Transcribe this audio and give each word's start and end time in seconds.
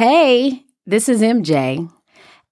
Hey, 0.00 0.64
this 0.86 1.10
is 1.10 1.20
MJ, 1.20 1.86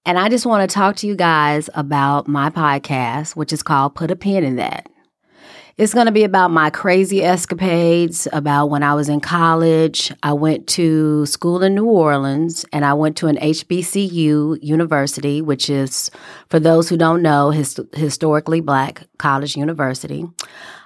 and 0.05 0.19
I 0.19 0.29
just 0.29 0.45
want 0.45 0.69
to 0.69 0.71
talk 0.71 0.97
to 0.97 1.07
you 1.07 1.15
guys 1.15 1.67
about 1.73 2.27
my 2.27 2.51
podcast, 2.51 3.35
which 3.35 3.51
is 3.51 3.63
called 3.63 3.95
Put 3.95 4.11
a 4.11 4.15
Pin 4.15 4.43
in 4.43 4.57
That. 4.57 4.87
It's 5.75 5.95
going 5.95 6.05
to 6.05 6.11
be 6.11 6.23
about 6.23 6.51
my 6.51 6.69
crazy 6.69 7.23
escapades, 7.23 8.27
about 8.33 8.67
when 8.67 8.83
I 8.83 8.93
was 8.93 9.09
in 9.09 9.19
college. 9.19 10.13
I 10.21 10.33
went 10.33 10.67
to 10.67 11.25
school 11.25 11.63
in 11.63 11.73
New 11.73 11.87
Orleans 11.87 12.65
and 12.71 12.85
I 12.85 12.93
went 12.93 13.17
to 13.17 13.25
an 13.25 13.37
HBCU 13.37 14.59
university, 14.61 15.41
which 15.41 15.71
is, 15.71 16.11
for 16.49 16.59
those 16.59 16.87
who 16.87 16.97
don't 16.97 17.23
know, 17.23 17.49
his, 17.49 17.81
historically 17.95 18.61
black 18.61 19.07
college 19.17 19.57
university. 19.57 20.23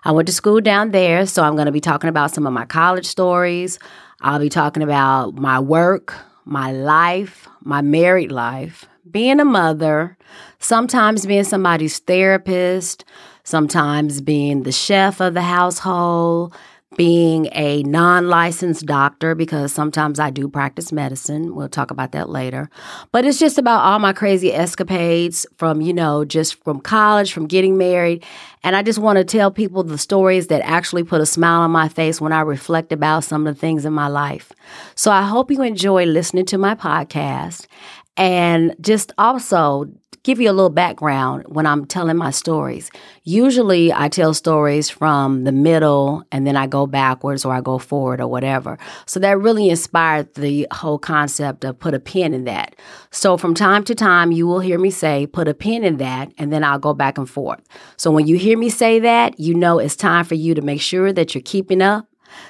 I 0.06 0.14
went 0.14 0.30
to 0.30 0.34
school 0.34 0.62
down 0.62 0.92
there, 0.92 1.26
so 1.26 1.44
I'm 1.44 1.56
going 1.56 1.66
to 1.66 1.74
be 1.74 1.82
talking 1.82 2.10
about 2.10 2.32
some 2.32 2.48
of 2.48 2.54
my 2.54 2.64
college 2.64 3.06
stories. 3.06 3.80
I'll 4.22 4.40
be 4.40 4.48
talking 4.48 4.82
about 4.82 5.36
my 5.36 5.60
work, 5.60 6.16
my 6.46 6.72
life, 6.72 7.48
my 7.62 7.82
married 7.82 8.32
life, 8.32 8.86
being 9.10 9.40
a 9.40 9.46
mother, 9.46 10.18
sometimes 10.60 11.26
being 11.26 11.44
somebody's 11.44 12.00
therapist 12.00 13.06
sometimes 13.44 14.22
being 14.22 14.64
the 14.64 14.72
chef 14.72 15.20
of 15.20 15.34
the 15.34 15.42
household, 15.42 16.56
being 16.96 17.48
a 17.54 17.84
non 17.84 18.28
licensed 18.28 18.86
doctor, 18.86 19.36
because 19.36 19.74
sometimes 19.74 20.20
I 20.20 20.30
do 20.30 20.48
practice 20.48 20.92
medicine. 20.92 21.56
We'll 21.56 21.70
talk 21.70 21.92
about 21.92 22.12
that 22.14 22.30
later. 22.30 22.70
But 23.12 23.26
it's 23.26 23.40
just 23.40 23.58
about 23.58 23.84
all 23.84 24.00
my 24.00 24.14
crazy 24.14 24.54
escapades 24.54 25.46
from, 25.58 25.82
you 25.82 25.94
know, 25.94 26.26
just 26.26 26.64
from 26.64 26.80
college, 26.80 27.34
from 27.34 27.48
getting 27.48 27.78
married. 27.78 28.24
And 28.64 28.76
I 28.76 28.84
just 28.84 29.00
want 29.00 29.18
to 29.18 29.24
tell 29.24 29.52
people 29.52 29.84
the 29.84 29.98
stories 29.98 30.48
that 30.48 30.62
actually 30.64 31.04
put 31.04 31.22
a 31.22 31.26
smile 31.26 31.62
on 31.62 31.72
my 31.72 31.90
face 31.90 32.22
when 32.22 32.32
I 32.32 32.42
reflect 32.42 32.92
about 32.92 33.24
some 33.24 33.46
of 33.48 33.56
the 33.56 33.60
things 33.60 33.86
in 33.86 33.94
my 33.94 34.08
life. 34.08 34.52
So 34.96 35.12
I 35.12 35.24
hope 35.24 35.52
you 35.52 35.62
enjoy 35.62 36.06
listening 36.06 36.46
to 36.48 36.58
my 36.58 36.76
podcast. 36.76 37.68
And 38.16 38.76
just 38.80 39.12
also 39.18 39.90
give 40.24 40.40
you 40.40 40.50
a 40.50 40.54
little 40.54 40.70
background 40.70 41.44
when 41.48 41.66
I'm 41.66 41.86
telling 41.86 42.18
my 42.18 42.32
stories. 42.32 42.90
Usually 43.24 43.92
I 43.92 44.08
tell 44.08 44.34
stories 44.34 44.90
from 44.90 45.44
the 45.44 45.52
middle 45.52 46.24
and 46.32 46.48
then 46.48 46.56
I 46.56 46.66
go 46.66 46.88
backwards 46.88 47.44
or 47.44 47.54
I 47.54 47.62
go 47.62 47.78
forward 47.78 48.22
or 48.22 48.28
whatever. 48.28 48.78
So 49.06 49.20
that 49.20 49.38
really 49.38 49.70
inspired 49.70 50.34
the 50.36 50.68
whole 50.72 50.98
concept 50.98 51.66
of 51.66 51.78
put 51.78 51.94
a 51.94 52.00
pin 52.00 52.34
in 52.34 52.46
that. 52.46 52.76
So 53.12 53.38
from 53.38 53.54
time 53.54 53.84
to 53.84 53.96
time, 53.96 54.32
you 54.32 54.48
will 54.48 54.62
hear 54.62 54.80
me 54.80 54.92
say, 54.92 55.28
put 55.28 55.48
a 55.48 55.54
pin 55.54 55.84
in 55.84 55.98
that, 55.98 56.32
and 56.38 56.52
then 56.52 56.64
I'll 56.64 56.80
go 56.80 56.94
back 56.94 57.18
and 57.18 57.30
forth. 57.30 57.62
So 57.98 58.10
when 58.10 58.26
you 58.26 58.38
hear 58.38 58.58
me 58.58 58.70
say 58.70 59.00
that, 59.00 59.40
you 59.40 59.54
know 59.54 59.80
it's 59.80 59.96
time 59.96 60.26
for 60.26 60.36
you 60.36 60.56
to 60.56 60.62
make 60.62 60.82
sure 60.82 61.12
that 61.12 61.36
you're 61.36 61.42
keeping 61.42 61.82
up. 61.82 62.08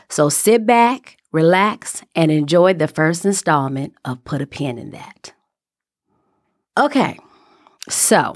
So 0.10 0.30
sit 0.30 0.66
back, 0.66 1.18
relax, 1.32 2.04
and 2.16 2.32
enjoy 2.32 2.76
the 2.76 2.88
first 2.88 3.26
installment 3.26 3.94
of 4.06 4.24
Put 4.24 4.42
a 4.42 4.48
Pin 4.48 4.78
in 4.78 4.92
That. 4.92 5.34
Okay, 6.78 7.20
so, 7.90 8.36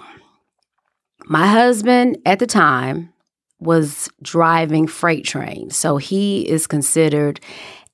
my 1.26 1.48
husband 1.48 2.18
at 2.26 2.40
the 2.40 2.48
time 2.48 3.14
was 3.60 4.10
driving 4.22 4.88
freight 4.88 5.26
trains. 5.26 5.76
So, 5.76 5.98
he 5.98 6.48
is 6.48 6.68
considered 6.68 7.40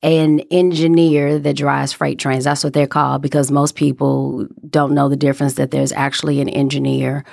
an 0.03 0.41
engineer 0.51 1.39
that 1.39 1.55
drives 1.55 1.93
freight 1.93 2.19
trains. 2.19 2.43
That's 2.43 2.63
what 2.63 2.73
they're 2.73 2.87
called 2.87 3.21
because 3.21 3.49
most 3.49 3.75
people 3.75 4.45
don't 4.69 4.93
know 4.93 5.07
the 5.07 5.15
difference 5.15 5.53
that 5.53 5.71
there's 5.71 5.93
actually 5.93 6.41
an 6.41 6.49
engineer 6.49 7.23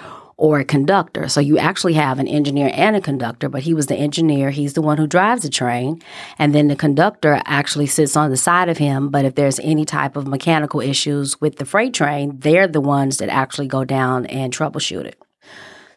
or 0.41 0.59
a 0.59 0.65
conductor. 0.65 1.29
So 1.29 1.39
you 1.39 1.59
actually 1.59 1.93
have 1.93 2.19
an 2.19 2.27
engineer 2.27 2.71
and 2.73 2.97
a 2.97 3.01
conductor, 3.01 3.51
but 3.51 3.63
he 3.63 3.75
was 3.75 3.89
the 3.89 3.95
engineer. 3.95 4.49
He's 4.49 4.73
the 4.73 4.81
one 4.81 4.97
who 4.97 5.07
drives 5.07 5.43
the 5.43 5.51
train. 5.51 6.03
And 6.39 6.55
then 6.55 6.69
the 6.69 6.77
conductor 6.77 7.43
actually 7.45 7.87
sits 7.87 8.17
on 8.17 8.31
the 8.31 8.39
side 8.39 8.71
of 8.71 8.79
him. 8.79 9.11
But 9.11 9.27
if 9.27 9.35
there's 9.35 9.61
any 9.61 9.85
type 9.85 10.17
of 10.17 10.27
mechanical 10.27 10.81
issues 10.81 11.39
with 11.43 11.57
the 11.57 11.67
freight 11.67 11.93
train, 11.93 12.39
they're 12.39 12.67
the 12.67 12.81
ones 12.81 13.19
that 13.19 13.29
actually 13.29 13.69
go 13.69 13.85
down 13.85 14.25
and 14.27 14.51
troubleshoot 14.51 15.05
it. 15.05 15.23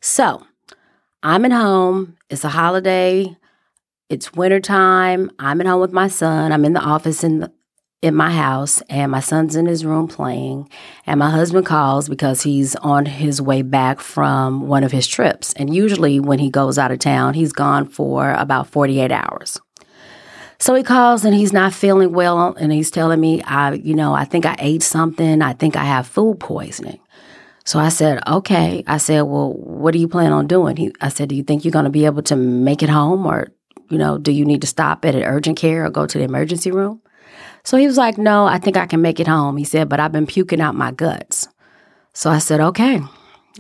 So 0.02 0.46
I'm 1.24 1.46
at 1.46 1.54
home. 1.54 2.18
It's 2.30 2.44
a 2.44 2.50
holiday. 2.50 3.38
It's 4.10 4.34
wintertime. 4.34 5.32
I'm 5.40 5.62
at 5.62 5.68
home 5.68 5.80
with 5.80 5.94
my 5.94 6.10
son. 6.10 6.52
I'm 6.52 6.66
in 6.66 6.74
the 6.74 6.82
office 6.82 7.24
in 7.24 7.40
the, 7.40 7.54
in 8.04 8.14
my 8.14 8.30
house 8.30 8.82
and 8.90 9.10
my 9.10 9.22
son's 9.22 9.56
in 9.56 9.66
his 9.66 9.86
room 9.86 10.10
playing 10.10 10.70
and 11.08 11.18
my 11.18 11.30
husband 11.30 11.66
calls 11.66 12.10
because 12.10 12.42
he's 12.42 12.76
on 12.76 13.06
his 13.06 13.42
way 13.42 13.62
back 13.62 14.02
from 14.02 14.68
one 14.68 14.84
of 14.84 14.92
his 14.92 15.08
trips. 15.08 15.54
And 15.54 15.74
usually 15.74 16.20
when 16.20 16.38
he 16.38 16.50
goes 16.50 16.78
out 16.78 16.92
of 16.92 17.00
town 17.00 17.34
he's 17.34 17.54
gone 17.54 17.88
for 17.88 18.32
about 18.34 18.68
48 18.68 19.10
hours. 19.10 19.58
So 20.60 20.76
he 20.76 20.84
calls 20.84 21.24
and 21.24 21.34
he's 21.34 21.54
not 21.54 21.74
feeling 21.74 22.12
well 22.12 22.54
and 22.60 22.74
he's 22.74 22.92
telling 22.92 23.22
me 23.22 23.42
i 23.44 23.72
you 23.72 23.96
know 23.96 24.14
i 24.14 24.26
think 24.26 24.46
i 24.46 24.58
ate 24.60 24.84
something. 24.84 25.42
I 25.42 25.54
think 25.54 25.78
i 25.78 25.86
have 25.86 26.06
food 26.06 26.42
poisoning. 26.42 27.00
So 27.64 27.80
i 27.80 27.88
said 27.88 28.22
okay. 28.28 28.84
I 28.86 28.98
said 28.98 29.22
well 29.22 29.54
what 29.54 29.94
do 29.94 30.00
you 30.00 30.10
plan 30.10 30.34
on 30.34 30.48
doing? 30.48 30.76
He, 30.76 30.92
i 31.00 31.08
said 31.08 31.30
do 31.30 31.36
you 31.36 31.44
think 31.44 31.64
you're 31.64 31.72
going 31.72 31.86
to 31.86 31.90
be 31.90 32.06
able 32.06 32.24
to 32.24 32.36
make 32.36 32.84
it 32.84 32.90
home 32.90 33.26
or 33.26 33.54
you 33.90 33.98
know 33.98 34.18
do 34.18 34.34
you 34.34 34.44
need 34.44 34.60
to 34.60 34.68
stop 34.68 35.06
at 35.06 35.16
an 35.16 35.24
urgent 35.24 35.58
care 35.58 35.86
or 35.86 35.90
go 35.90 36.06
to 36.06 36.18
the 36.18 36.26
emergency 36.26 36.70
room 36.70 37.00
so 37.64 37.78
he 37.78 37.88
was 37.88 37.98
like, 37.98 38.18
No, 38.18 38.46
I 38.46 38.58
think 38.60 38.78
I 38.78 38.86
can 38.86 39.02
make 39.02 39.20
it 39.20 39.28
home. 39.28 39.58
He 39.58 39.64
said, 39.64 39.90
But 39.90 40.00
I've 40.00 40.12
been 40.12 40.28
puking 40.28 40.62
out 40.62 40.76
my 40.76 40.92
guts. 40.92 41.48
So 42.14 42.30
I 42.30 42.40
said, 42.40 42.60
Okay, 42.60 43.02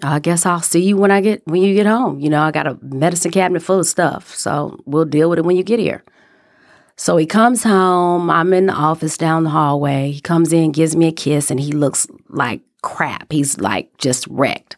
I 0.01 0.19
guess 0.19 0.45
I'll 0.45 0.61
see 0.61 0.83
you 0.83 0.97
when 0.97 1.11
I 1.11 1.21
get 1.21 1.45
when 1.45 1.61
you 1.61 1.73
get 1.73 1.85
home. 1.85 2.19
You 2.19 2.29
know, 2.29 2.41
I 2.41 2.51
got 2.51 2.67
a 2.67 2.77
medicine 2.81 3.31
cabinet 3.31 3.61
full 3.61 3.79
of 3.79 3.87
stuff. 3.87 4.35
So 4.35 4.79
we'll 4.85 5.05
deal 5.05 5.29
with 5.29 5.39
it 5.39 5.45
when 5.45 5.55
you 5.55 5.63
get 5.63 5.79
here. 5.79 6.03
So 6.95 7.17
he 7.17 7.25
comes 7.25 7.63
home. 7.63 8.29
I'm 8.29 8.53
in 8.53 8.67
the 8.67 8.73
office 8.73 9.17
down 9.17 9.43
the 9.43 9.49
hallway. 9.49 10.11
He 10.11 10.21
comes 10.21 10.53
in, 10.53 10.71
gives 10.71 10.95
me 10.95 11.07
a 11.07 11.11
kiss, 11.11 11.49
and 11.49 11.59
he 11.59 11.71
looks 11.71 12.07
like 12.29 12.61
crap. 12.81 13.31
He's 13.31 13.59
like 13.59 13.97
just 13.97 14.27
wrecked. 14.27 14.77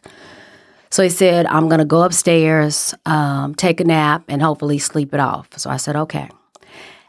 So 0.90 1.02
he 1.02 1.10
said, 1.10 1.46
I'm 1.46 1.68
going 1.68 1.80
to 1.80 1.84
go 1.84 2.02
upstairs, 2.02 2.94
um, 3.04 3.54
take 3.54 3.80
a 3.80 3.84
nap, 3.84 4.24
and 4.28 4.40
hopefully 4.40 4.78
sleep 4.78 5.12
it 5.12 5.20
off. 5.20 5.48
So 5.58 5.68
I 5.68 5.76
said, 5.76 5.96
okay. 5.96 6.30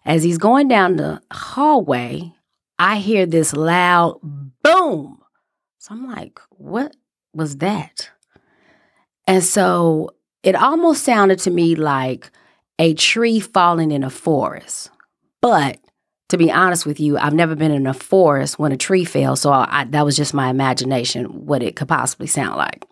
As 0.07 0.23
he's 0.23 0.38
going 0.38 0.69
down 0.69 0.95
the 0.95 1.22
hallway, 1.31 2.34
I 2.79 2.97
hear 2.97 3.25
this 3.25 3.53
loud 3.53 4.19
boom. 4.63 5.19
So 5.78 5.94
I'm 5.94 6.09
like, 6.09 6.40
what 6.51 6.95
was 7.34 7.57
that? 7.57 8.09
And 9.28 9.44
so 9.44 10.12
it 10.44 10.56
almost 10.56 11.03
sounded 11.03 11.40
to 11.40 11.51
me 11.51 11.75
like 11.75 12.31
a 12.79 12.94
tree 12.94 13.41
falling 13.41 13.91
in 13.91 14.06
a 14.06 14.09
forest. 14.09 14.90
But 15.41 15.78
to 16.29 16.38
be 16.38 16.51
honest 16.51 16.85
with 16.85 17.01
you, 17.01 17.18
I've 17.18 17.34
never 17.34 17.56
been 17.56 17.72
in 17.72 17.85
a 17.85 17.94
forest 17.94 18.57
when 18.57 18.72
a 18.72 18.78
tree 18.78 19.03
fell. 19.03 19.35
So 19.35 19.51
I, 19.51 19.85
that 19.89 20.06
was 20.06 20.16
just 20.16 20.34
my 20.34 20.50
imagination, 20.50 21.45
what 21.45 21.62
it 21.62 21.75
could 21.75 21.89
possibly 21.89 22.28
sound 22.28 22.56
like. 22.56 22.85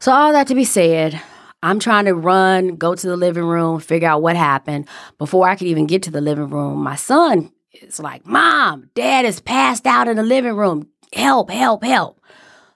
So, 0.00 0.12
all 0.12 0.32
that 0.32 0.46
to 0.46 0.54
be 0.54 0.64
said, 0.64 1.20
I'm 1.62 1.80
trying 1.80 2.04
to 2.04 2.14
run, 2.14 2.76
go 2.76 2.94
to 2.94 3.06
the 3.06 3.16
living 3.16 3.44
room, 3.44 3.80
figure 3.80 4.08
out 4.08 4.22
what 4.22 4.36
happened. 4.36 4.88
Before 5.18 5.48
I 5.48 5.56
could 5.56 5.66
even 5.66 5.86
get 5.86 6.04
to 6.04 6.10
the 6.10 6.20
living 6.20 6.50
room, 6.50 6.78
my 6.82 6.96
son 6.96 7.52
is 7.72 7.98
like, 7.98 8.24
Mom, 8.26 8.90
dad 8.94 9.24
is 9.24 9.40
passed 9.40 9.86
out 9.86 10.08
in 10.08 10.16
the 10.16 10.22
living 10.22 10.54
room. 10.54 10.88
Help, 11.12 11.50
help, 11.50 11.82
help. 11.82 12.20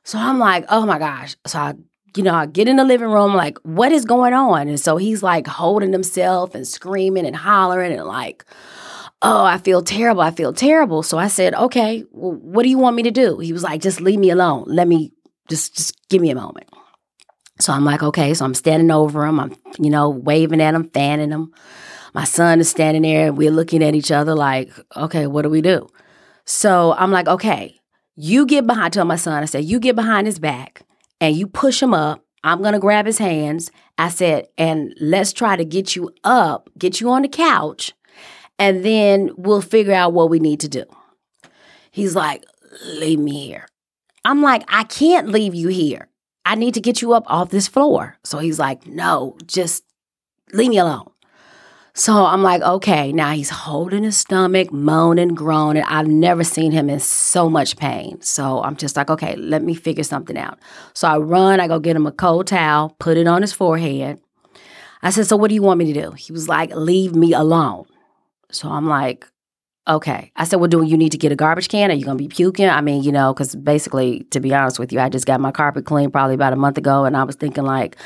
So 0.04 0.18
I'm 0.18 0.38
like, 0.38 0.64
oh 0.68 0.84
my 0.84 0.98
gosh. 0.98 1.36
So 1.46 1.58
I, 1.58 1.74
you 2.16 2.22
know, 2.24 2.34
I 2.34 2.46
get 2.46 2.66
in 2.66 2.76
the 2.76 2.84
living 2.84 3.10
room, 3.10 3.34
like, 3.34 3.58
what 3.58 3.92
is 3.92 4.04
going 4.04 4.34
on? 4.34 4.68
And 4.68 4.80
so 4.80 4.96
he's 4.96 5.22
like 5.22 5.46
holding 5.46 5.92
himself 5.92 6.54
and 6.54 6.66
screaming 6.66 7.26
and 7.26 7.36
hollering 7.36 7.92
and 7.92 8.04
like, 8.04 8.44
oh, 9.22 9.44
I 9.44 9.58
feel 9.58 9.82
terrible. 9.82 10.22
I 10.22 10.32
feel 10.32 10.52
terrible. 10.52 11.04
So 11.04 11.18
I 11.18 11.28
said, 11.28 11.54
okay, 11.54 12.04
well, 12.10 12.32
what 12.32 12.64
do 12.64 12.68
you 12.68 12.78
want 12.78 12.96
me 12.96 13.04
to 13.04 13.12
do? 13.12 13.38
He 13.38 13.52
was 13.52 13.62
like, 13.62 13.80
just 13.80 14.00
leave 14.00 14.18
me 14.18 14.30
alone. 14.30 14.64
Let 14.66 14.88
me 14.88 15.12
just, 15.48 15.76
just 15.76 16.08
give 16.08 16.20
me 16.20 16.30
a 16.30 16.34
moment. 16.34 16.68
So 17.58 17.72
I'm 17.72 17.84
like, 17.84 18.02
okay. 18.02 18.34
So 18.34 18.44
I'm 18.44 18.54
standing 18.54 18.90
over 18.90 19.24
him. 19.24 19.38
I'm, 19.38 19.56
you 19.78 19.90
know, 19.90 20.08
waving 20.08 20.60
at 20.60 20.74
him, 20.74 20.90
fanning 20.90 21.30
him. 21.30 21.52
My 22.14 22.24
son 22.24 22.60
is 22.60 22.68
standing 22.68 23.02
there 23.02 23.28
and 23.28 23.38
we're 23.38 23.50
looking 23.50 23.82
at 23.82 23.94
each 23.94 24.10
other 24.10 24.34
like, 24.34 24.70
okay, 24.96 25.26
what 25.26 25.42
do 25.42 25.48
we 25.48 25.62
do? 25.62 25.88
So 26.44 26.94
I'm 26.98 27.10
like, 27.10 27.28
okay, 27.28 27.80
you 28.16 28.46
get 28.46 28.66
behind, 28.66 28.92
tell 28.92 29.04
my 29.04 29.16
son, 29.16 29.42
I 29.42 29.46
said, 29.46 29.64
you 29.64 29.80
get 29.80 29.96
behind 29.96 30.26
his 30.26 30.38
back 30.38 30.82
and 31.20 31.36
you 31.36 31.46
push 31.46 31.82
him 31.82 31.94
up. 31.94 32.24
I'm 32.44 32.60
going 32.60 32.74
to 32.74 32.80
grab 32.80 33.06
his 33.06 33.18
hands. 33.18 33.70
I 33.96 34.08
said, 34.08 34.48
and 34.58 34.94
let's 35.00 35.32
try 35.32 35.56
to 35.56 35.64
get 35.64 35.94
you 35.94 36.10
up, 36.24 36.68
get 36.76 37.00
you 37.00 37.10
on 37.10 37.22
the 37.22 37.28
couch, 37.28 37.92
and 38.58 38.84
then 38.84 39.30
we'll 39.36 39.62
figure 39.62 39.94
out 39.94 40.12
what 40.12 40.28
we 40.28 40.40
need 40.40 40.60
to 40.60 40.68
do. 40.68 40.84
He's 41.90 42.16
like, 42.16 42.44
leave 42.84 43.18
me 43.18 43.46
here. 43.46 43.66
I'm 44.24 44.42
like, 44.42 44.64
I 44.68 44.84
can't 44.84 45.28
leave 45.28 45.54
you 45.54 45.68
here. 45.68 46.08
I 46.44 46.54
need 46.54 46.74
to 46.74 46.80
get 46.80 47.00
you 47.00 47.12
up 47.12 47.24
off 47.26 47.50
this 47.50 47.68
floor. 47.68 48.18
So 48.24 48.38
he's 48.38 48.58
like, 48.58 48.86
no, 48.86 49.36
just 49.46 49.84
leave 50.52 50.70
me 50.70 50.78
alone. 50.78 51.08
So 51.94 52.24
I'm 52.24 52.42
like, 52.42 52.62
okay, 52.62 53.12
now 53.12 53.32
he's 53.32 53.50
holding 53.50 54.04
his 54.04 54.16
stomach, 54.16 54.72
moaning, 54.72 55.34
groaning. 55.34 55.82
I've 55.82 56.06
never 56.06 56.42
seen 56.42 56.72
him 56.72 56.88
in 56.88 57.00
so 57.00 57.50
much 57.50 57.76
pain. 57.76 58.20
So 58.22 58.62
I'm 58.62 58.76
just 58.76 58.96
like, 58.96 59.10
okay, 59.10 59.36
let 59.36 59.62
me 59.62 59.74
figure 59.74 60.02
something 60.02 60.38
out. 60.38 60.58
So 60.94 61.06
I 61.06 61.18
run, 61.18 61.60
I 61.60 61.68
go 61.68 61.78
get 61.78 61.94
him 61.94 62.06
a 62.06 62.12
cold 62.12 62.46
towel, 62.46 62.96
put 62.98 63.18
it 63.18 63.26
on 63.26 63.42
his 63.42 63.52
forehead. 63.52 64.20
I 65.02 65.10
said, 65.10 65.26
so 65.26 65.36
what 65.36 65.48
do 65.48 65.54
you 65.54 65.62
want 65.62 65.78
me 65.78 65.92
to 65.92 66.00
do? 66.00 66.12
He 66.12 66.32
was 66.32 66.48
like, 66.48 66.74
leave 66.74 67.14
me 67.14 67.34
alone. 67.34 67.84
So 68.50 68.68
I'm 68.70 68.86
like, 68.86 69.26
Okay. 69.88 70.30
I 70.36 70.44
said, 70.44 70.60
well, 70.60 70.68
do 70.68 70.84
you 70.84 70.96
need 70.96 71.10
to 71.10 71.18
get 71.18 71.32
a 71.32 71.36
garbage 71.36 71.68
can? 71.68 71.90
Are 71.90 71.94
you 71.94 72.04
going 72.04 72.16
to 72.16 72.22
be 72.22 72.28
puking? 72.28 72.68
I 72.68 72.80
mean, 72.80 73.02
you 73.02 73.10
know, 73.10 73.34
because 73.34 73.56
basically, 73.56 74.24
to 74.30 74.38
be 74.38 74.54
honest 74.54 74.78
with 74.78 74.92
you, 74.92 75.00
I 75.00 75.08
just 75.08 75.26
got 75.26 75.40
my 75.40 75.50
carpet 75.50 75.86
cleaned 75.86 76.12
probably 76.12 76.34
about 76.34 76.52
a 76.52 76.56
month 76.56 76.78
ago, 76.78 77.04
and 77.04 77.16
I 77.16 77.24
was 77.24 77.34
thinking, 77.34 77.64
like, 77.64 77.96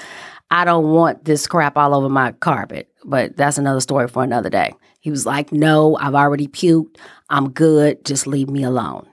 I 0.50 0.64
don't 0.64 0.88
want 0.90 1.24
this 1.24 1.46
crap 1.46 1.76
all 1.76 1.94
over 1.94 2.08
my 2.08 2.32
carpet. 2.32 2.88
But 3.04 3.36
that's 3.36 3.58
another 3.58 3.80
story 3.80 4.08
for 4.08 4.22
another 4.22 4.48
day. 4.50 4.72
He 5.00 5.10
was 5.10 5.26
like, 5.26 5.52
no, 5.52 5.96
I've 5.96 6.14
already 6.14 6.48
puked. 6.48 6.96
I'm 7.30 7.50
good. 7.50 8.04
Just 8.04 8.26
leave 8.26 8.48
me 8.48 8.64
alone. 8.64 9.06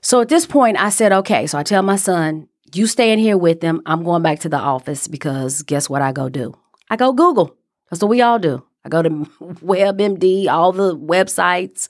So 0.00 0.20
at 0.20 0.28
this 0.28 0.46
point, 0.46 0.78
I 0.78 0.88
said, 0.88 1.12
okay. 1.12 1.46
So 1.46 1.58
I 1.58 1.62
tell 1.62 1.82
my 1.82 1.96
son, 1.96 2.48
you 2.74 2.86
stay 2.86 3.12
in 3.12 3.18
here 3.18 3.36
with 3.36 3.60
them. 3.60 3.82
I'm 3.86 4.02
going 4.02 4.22
back 4.22 4.40
to 4.40 4.48
the 4.48 4.58
office 4.58 5.08
because 5.08 5.62
guess 5.62 5.88
what 5.90 6.02
I 6.02 6.12
go 6.12 6.28
do? 6.28 6.54
I 6.90 6.96
go 6.96 7.12
Google. 7.12 7.56
That's 7.90 8.02
what 8.02 8.08
we 8.08 8.22
all 8.22 8.38
do. 8.38 8.65
I 8.86 8.88
go 8.88 9.02
to 9.02 9.10
WebMD, 9.40 10.48
all 10.48 10.72
the 10.72 10.96
websites, 10.96 11.88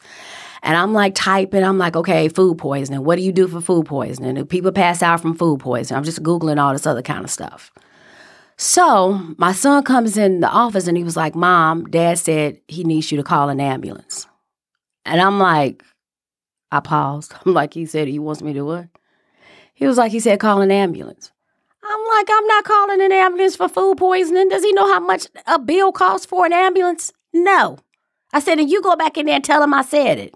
and 0.62 0.76
I'm 0.76 0.92
like 0.94 1.14
typing. 1.14 1.62
I'm 1.62 1.78
like, 1.78 1.94
okay, 1.94 2.28
food 2.28 2.58
poisoning. 2.58 3.04
What 3.04 3.16
do 3.16 3.22
you 3.22 3.32
do 3.32 3.46
for 3.46 3.60
food 3.60 3.86
poisoning? 3.86 4.34
Do 4.34 4.44
people 4.44 4.72
pass 4.72 5.02
out 5.02 5.20
from 5.20 5.36
food 5.36 5.60
poisoning? 5.60 5.98
I'm 5.98 6.04
just 6.04 6.22
Googling 6.22 6.60
all 6.60 6.72
this 6.72 6.86
other 6.86 7.02
kind 7.02 7.22
of 7.22 7.30
stuff. 7.30 7.70
So 8.56 9.20
my 9.36 9.52
son 9.52 9.84
comes 9.84 10.16
in 10.16 10.40
the 10.40 10.48
office 10.48 10.86
and 10.86 10.96
he 10.96 11.04
was 11.04 11.16
like, 11.16 11.34
Mom, 11.34 11.84
dad 11.84 12.18
said 12.18 12.60
he 12.68 12.84
needs 12.84 13.12
you 13.12 13.18
to 13.18 13.22
call 13.22 13.50
an 13.50 13.60
ambulance. 13.60 14.26
And 15.04 15.20
I'm 15.20 15.38
like, 15.38 15.84
I 16.72 16.80
paused. 16.80 17.34
I'm 17.44 17.52
like, 17.52 17.74
he 17.74 17.84
said 17.84 18.08
he 18.08 18.18
wants 18.18 18.42
me 18.42 18.54
to 18.54 18.64
what? 18.64 18.88
He 19.74 19.86
was 19.86 19.98
like, 19.98 20.12
he 20.12 20.20
said, 20.20 20.40
call 20.40 20.62
an 20.62 20.70
ambulance. 20.70 21.30
I'm 21.88 22.06
like, 22.08 22.28
I'm 22.30 22.46
not 22.46 22.64
calling 22.64 23.00
an 23.02 23.12
ambulance 23.12 23.56
for 23.56 23.68
food 23.68 23.98
poisoning. 23.98 24.48
Does 24.48 24.62
he 24.62 24.72
know 24.72 24.92
how 24.92 25.00
much 25.00 25.26
a 25.46 25.58
bill 25.58 25.92
costs 25.92 26.26
for 26.26 26.46
an 26.46 26.52
ambulance? 26.52 27.12
No. 27.32 27.78
I 28.32 28.40
said, 28.40 28.58
and 28.58 28.70
you 28.70 28.82
go 28.82 28.96
back 28.96 29.16
in 29.16 29.26
there 29.26 29.36
and 29.36 29.44
tell 29.44 29.62
him 29.62 29.72
I 29.72 29.82
said 29.82 30.18
it. 30.18 30.34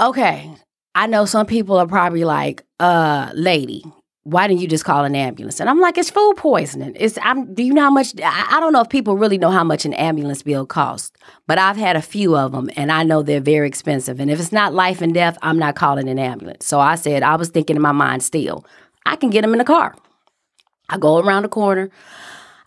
Okay. 0.00 0.50
I 0.94 1.06
know 1.06 1.24
some 1.24 1.46
people 1.46 1.76
are 1.78 1.86
probably 1.86 2.24
like, 2.24 2.62
uh, 2.78 3.30
lady, 3.34 3.84
why 4.24 4.46
didn't 4.46 4.60
you 4.60 4.68
just 4.68 4.84
call 4.84 5.04
an 5.04 5.16
ambulance? 5.16 5.58
And 5.58 5.68
I'm 5.68 5.80
like, 5.80 5.98
it's 5.98 6.10
food 6.10 6.34
poisoning. 6.36 6.96
It's 6.98 7.18
I'm 7.22 7.54
do 7.54 7.62
you 7.62 7.72
know 7.72 7.82
how 7.82 7.90
much 7.90 8.14
I, 8.20 8.46
I 8.50 8.60
don't 8.60 8.72
know 8.72 8.82
if 8.82 8.88
people 8.88 9.16
really 9.16 9.38
know 9.38 9.50
how 9.50 9.64
much 9.64 9.84
an 9.84 9.94
ambulance 9.94 10.42
bill 10.42 10.64
costs, 10.64 11.12
but 11.46 11.58
I've 11.58 11.76
had 11.76 11.96
a 11.96 12.02
few 12.02 12.36
of 12.36 12.52
them 12.52 12.70
and 12.76 12.92
I 12.92 13.02
know 13.02 13.22
they're 13.22 13.40
very 13.40 13.66
expensive. 13.66 14.20
And 14.20 14.30
if 14.30 14.38
it's 14.38 14.52
not 14.52 14.74
life 14.74 15.00
and 15.00 15.12
death, 15.12 15.38
I'm 15.42 15.58
not 15.58 15.74
calling 15.74 16.08
an 16.08 16.18
ambulance. 16.18 16.66
So 16.66 16.78
I 16.78 16.94
said, 16.94 17.22
I 17.22 17.34
was 17.36 17.48
thinking 17.48 17.76
in 17.76 17.82
my 17.82 17.92
mind 17.92 18.22
still, 18.22 18.64
I 19.06 19.16
can 19.16 19.30
get 19.30 19.42
them 19.42 19.52
in 19.52 19.58
the 19.58 19.64
car. 19.64 19.94
I 20.88 20.98
go 20.98 21.18
around 21.18 21.42
the 21.42 21.48
corner. 21.48 21.90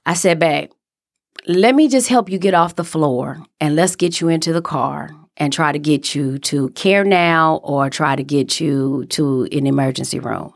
I 0.06 0.14
said, 0.14 0.40
babe, 0.40 0.72
let 1.48 1.76
me 1.76 1.88
just 1.88 2.08
help 2.08 2.30
you 2.30 2.38
get 2.38 2.54
off 2.54 2.76
the 2.76 2.84
floor 2.84 3.44
and 3.60 3.76
let's 3.76 3.96
get 3.96 4.20
you 4.20 4.30
into 4.30 4.54
the 4.54 4.62
car 4.62 5.12
and 5.38 5.52
try 5.52 5.72
to 5.72 5.80
get 5.80 6.16
you 6.16 6.38
to 6.40 6.70
CareNow 6.70 7.60
or 7.64 7.90
try 7.90 8.16
to 8.16 8.24
get 8.24 8.60
you 8.60 9.06
to 9.10 9.48
an 9.52 9.68
emergency 9.68 10.20
room. 10.20 10.54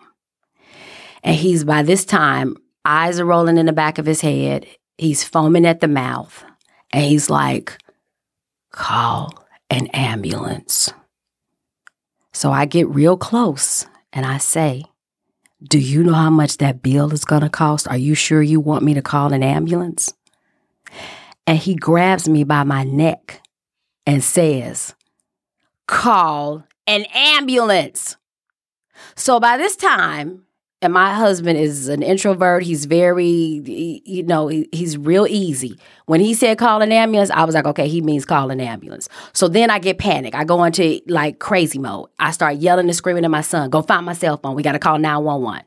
And 1.24 1.36
he's 1.36 1.64
by 1.64 1.84
this 1.84 2.06
time, 2.06 2.56
eyes 2.86 3.20
are 3.20 3.26
rolling 3.26 3.58
in 3.58 3.66
the 3.66 3.74
back 3.74 3.98
of 3.98 4.06
his 4.06 4.22
head. 4.22 4.66
He's 4.98 5.24
foaming 5.24 5.66
at 5.66 5.80
the 5.80 5.88
mouth. 5.88 6.44
And 6.92 7.04
he's 7.04 7.30
like, 7.30 7.78
call 8.72 9.46
an 9.70 9.88
ambulance. 9.88 10.92
So 12.32 12.52
I 12.52 12.66
get 12.66 12.88
real 12.88 13.18
close 13.18 13.86
and 14.14 14.26
I 14.26 14.38
say, 14.38 14.86
Do 15.62 15.78
you 15.78 16.04
know 16.04 16.14
how 16.14 16.30
much 16.30 16.58
that 16.58 16.82
bill 16.82 17.12
is 17.12 17.26
going 17.26 17.42
to 17.42 17.50
cost? 17.50 17.88
Are 17.88 17.98
you 17.98 18.16
sure 18.16 18.42
you 18.42 18.62
want 18.62 18.84
me 18.84 18.94
to 18.94 19.02
call 19.02 19.34
an 19.34 19.44
ambulance? 19.44 20.14
And 21.46 21.58
he 21.58 21.76
grabs 21.76 22.30
me 22.30 22.46
by 22.46 22.64
my 22.64 22.84
neck 22.84 23.42
and 24.06 24.24
says, 24.24 24.96
Call 25.88 26.64
an 26.88 27.06
ambulance. 27.14 28.16
So 29.16 29.40
by 29.40 29.58
this 29.58 29.76
time, 29.76 30.46
and 30.82 30.94
my 30.94 31.14
husband 31.14 31.60
is 31.60 31.90
an 31.90 32.02
introvert. 32.02 32.64
He's 32.64 32.86
very, 32.86 33.28
you 33.28 34.24
know, 34.24 34.48
he's 34.48 34.98
real 34.98 35.28
easy. 35.28 35.78
When 36.06 36.22
he 36.22 36.34
said 36.34 36.58
call 36.58 36.82
an 36.82 36.94
ambulance, 36.94 37.30
I 37.32 37.44
was 37.44 37.54
like, 37.54 37.66
okay, 37.66 37.90
he 37.90 38.00
means 38.00 38.24
call 38.24 38.50
an 38.50 38.62
ambulance. 38.62 39.10
So 39.34 39.50
then 39.50 39.70
I 39.70 39.80
get 39.80 39.98
panic. 39.98 40.36
I 40.36 40.46
go 40.46 40.64
into 40.64 41.02
like 41.08 41.40
crazy 41.40 41.80
mode. 41.80 42.10
I 42.18 42.32
start 42.32 42.58
yelling 42.58 42.86
and 42.86 42.96
screaming 42.96 43.26
at 43.26 43.32
my 43.32 43.42
son, 43.42 43.70
go 43.70 43.82
find 43.82 44.06
my 44.06 44.14
cell 44.14 44.38
phone. 44.38 44.56
We 44.56 44.64
got 44.64 44.72
to 44.72 44.80
call 44.80 44.98
911. 45.00 45.66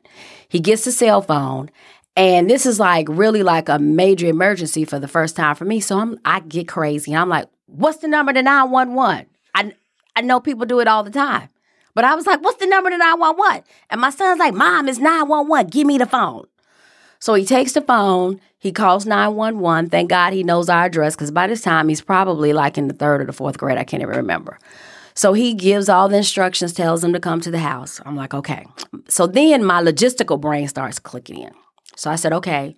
He 0.49 0.59
gets 0.59 0.83
the 0.85 0.91
cell 0.91 1.21
phone. 1.21 1.69
And 2.15 2.49
this 2.49 2.65
is 2.65 2.79
like 2.79 3.07
really 3.09 3.43
like 3.43 3.69
a 3.69 3.77
major 3.77 4.27
emergency 4.27 4.83
for 4.83 4.99
the 4.99 5.07
first 5.07 5.35
time 5.35 5.55
for 5.55 5.65
me. 5.65 5.79
So 5.79 5.99
I'm, 5.99 6.19
I 6.25 6.39
get 6.39 6.67
crazy. 6.67 7.15
I'm 7.15 7.29
like, 7.29 7.47
what's 7.67 7.97
the 7.99 8.07
number 8.07 8.33
to 8.33 8.41
911? 8.41 9.27
I, 9.53 9.73
I 10.15 10.21
know 10.21 10.39
people 10.39 10.65
do 10.65 10.79
it 10.79 10.87
all 10.87 11.03
the 11.03 11.11
time. 11.11 11.49
But 11.95 12.05
I 12.05 12.15
was 12.15 12.25
like, 12.25 12.41
what's 12.41 12.59
the 12.59 12.67
number 12.67 12.89
to 12.89 12.97
911? 12.97 13.63
And 13.89 14.01
my 14.01 14.09
son's 14.09 14.39
like, 14.39 14.53
Mom, 14.53 14.87
it's 14.87 14.99
911. 14.99 15.69
Give 15.69 15.85
me 15.85 15.97
the 15.97 16.05
phone. 16.05 16.45
So 17.19 17.35
he 17.35 17.45
takes 17.45 17.71
the 17.71 17.81
phone, 17.81 18.41
he 18.59 18.73
calls 18.73 19.05
911. 19.05 19.89
Thank 19.89 20.09
God 20.09 20.33
he 20.33 20.43
knows 20.43 20.67
our 20.67 20.85
address 20.85 21.15
because 21.15 21.31
by 21.31 21.47
this 21.47 21.61
time 21.61 21.87
he's 21.87 22.01
probably 22.01 22.51
like 22.51 22.77
in 22.77 22.89
the 22.89 22.93
third 22.93 23.21
or 23.21 23.25
the 23.25 23.31
fourth 23.31 23.57
grade. 23.57 23.77
I 23.77 23.85
can't 23.85 24.03
even 24.03 24.17
remember. 24.17 24.59
So 25.15 25.33
he 25.33 25.53
gives 25.53 25.87
all 25.87 26.09
the 26.09 26.17
instructions, 26.17 26.73
tells 26.73 27.01
them 27.01 27.13
to 27.13 27.19
come 27.19 27.39
to 27.41 27.51
the 27.51 27.59
house. 27.59 28.01
I'm 28.05 28.15
like, 28.15 28.33
okay. 28.33 28.65
So 29.07 29.27
then 29.27 29.63
my 29.63 29.81
logistical 29.81 30.41
brain 30.41 30.67
starts 30.67 30.99
clicking 30.99 31.43
in. 31.43 31.51
So 31.95 32.09
I 32.11 32.15
said, 32.15 32.33
okay, 32.33 32.75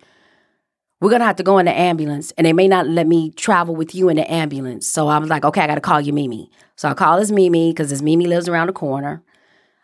we're 1.00 1.10
gonna 1.10 1.24
have 1.24 1.36
to 1.36 1.42
go 1.42 1.58
in 1.58 1.66
the 1.66 1.78
ambulance 1.78 2.32
and 2.32 2.46
they 2.46 2.52
may 2.52 2.68
not 2.68 2.86
let 2.86 3.06
me 3.06 3.30
travel 3.30 3.76
with 3.76 3.94
you 3.94 4.08
in 4.08 4.16
the 4.16 4.30
ambulance. 4.30 4.86
So 4.86 5.08
I 5.08 5.18
was 5.18 5.28
like, 5.28 5.44
okay, 5.44 5.60
I 5.60 5.66
gotta 5.66 5.80
call 5.80 6.00
you 6.00 6.12
Mimi. 6.12 6.50
So 6.76 6.88
I 6.88 6.94
call 6.94 7.18
his 7.18 7.30
Mimi 7.30 7.70
because 7.70 7.90
his 7.90 8.02
Mimi 8.02 8.26
lives 8.26 8.48
around 8.48 8.68
the 8.68 8.72
corner. 8.72 9.22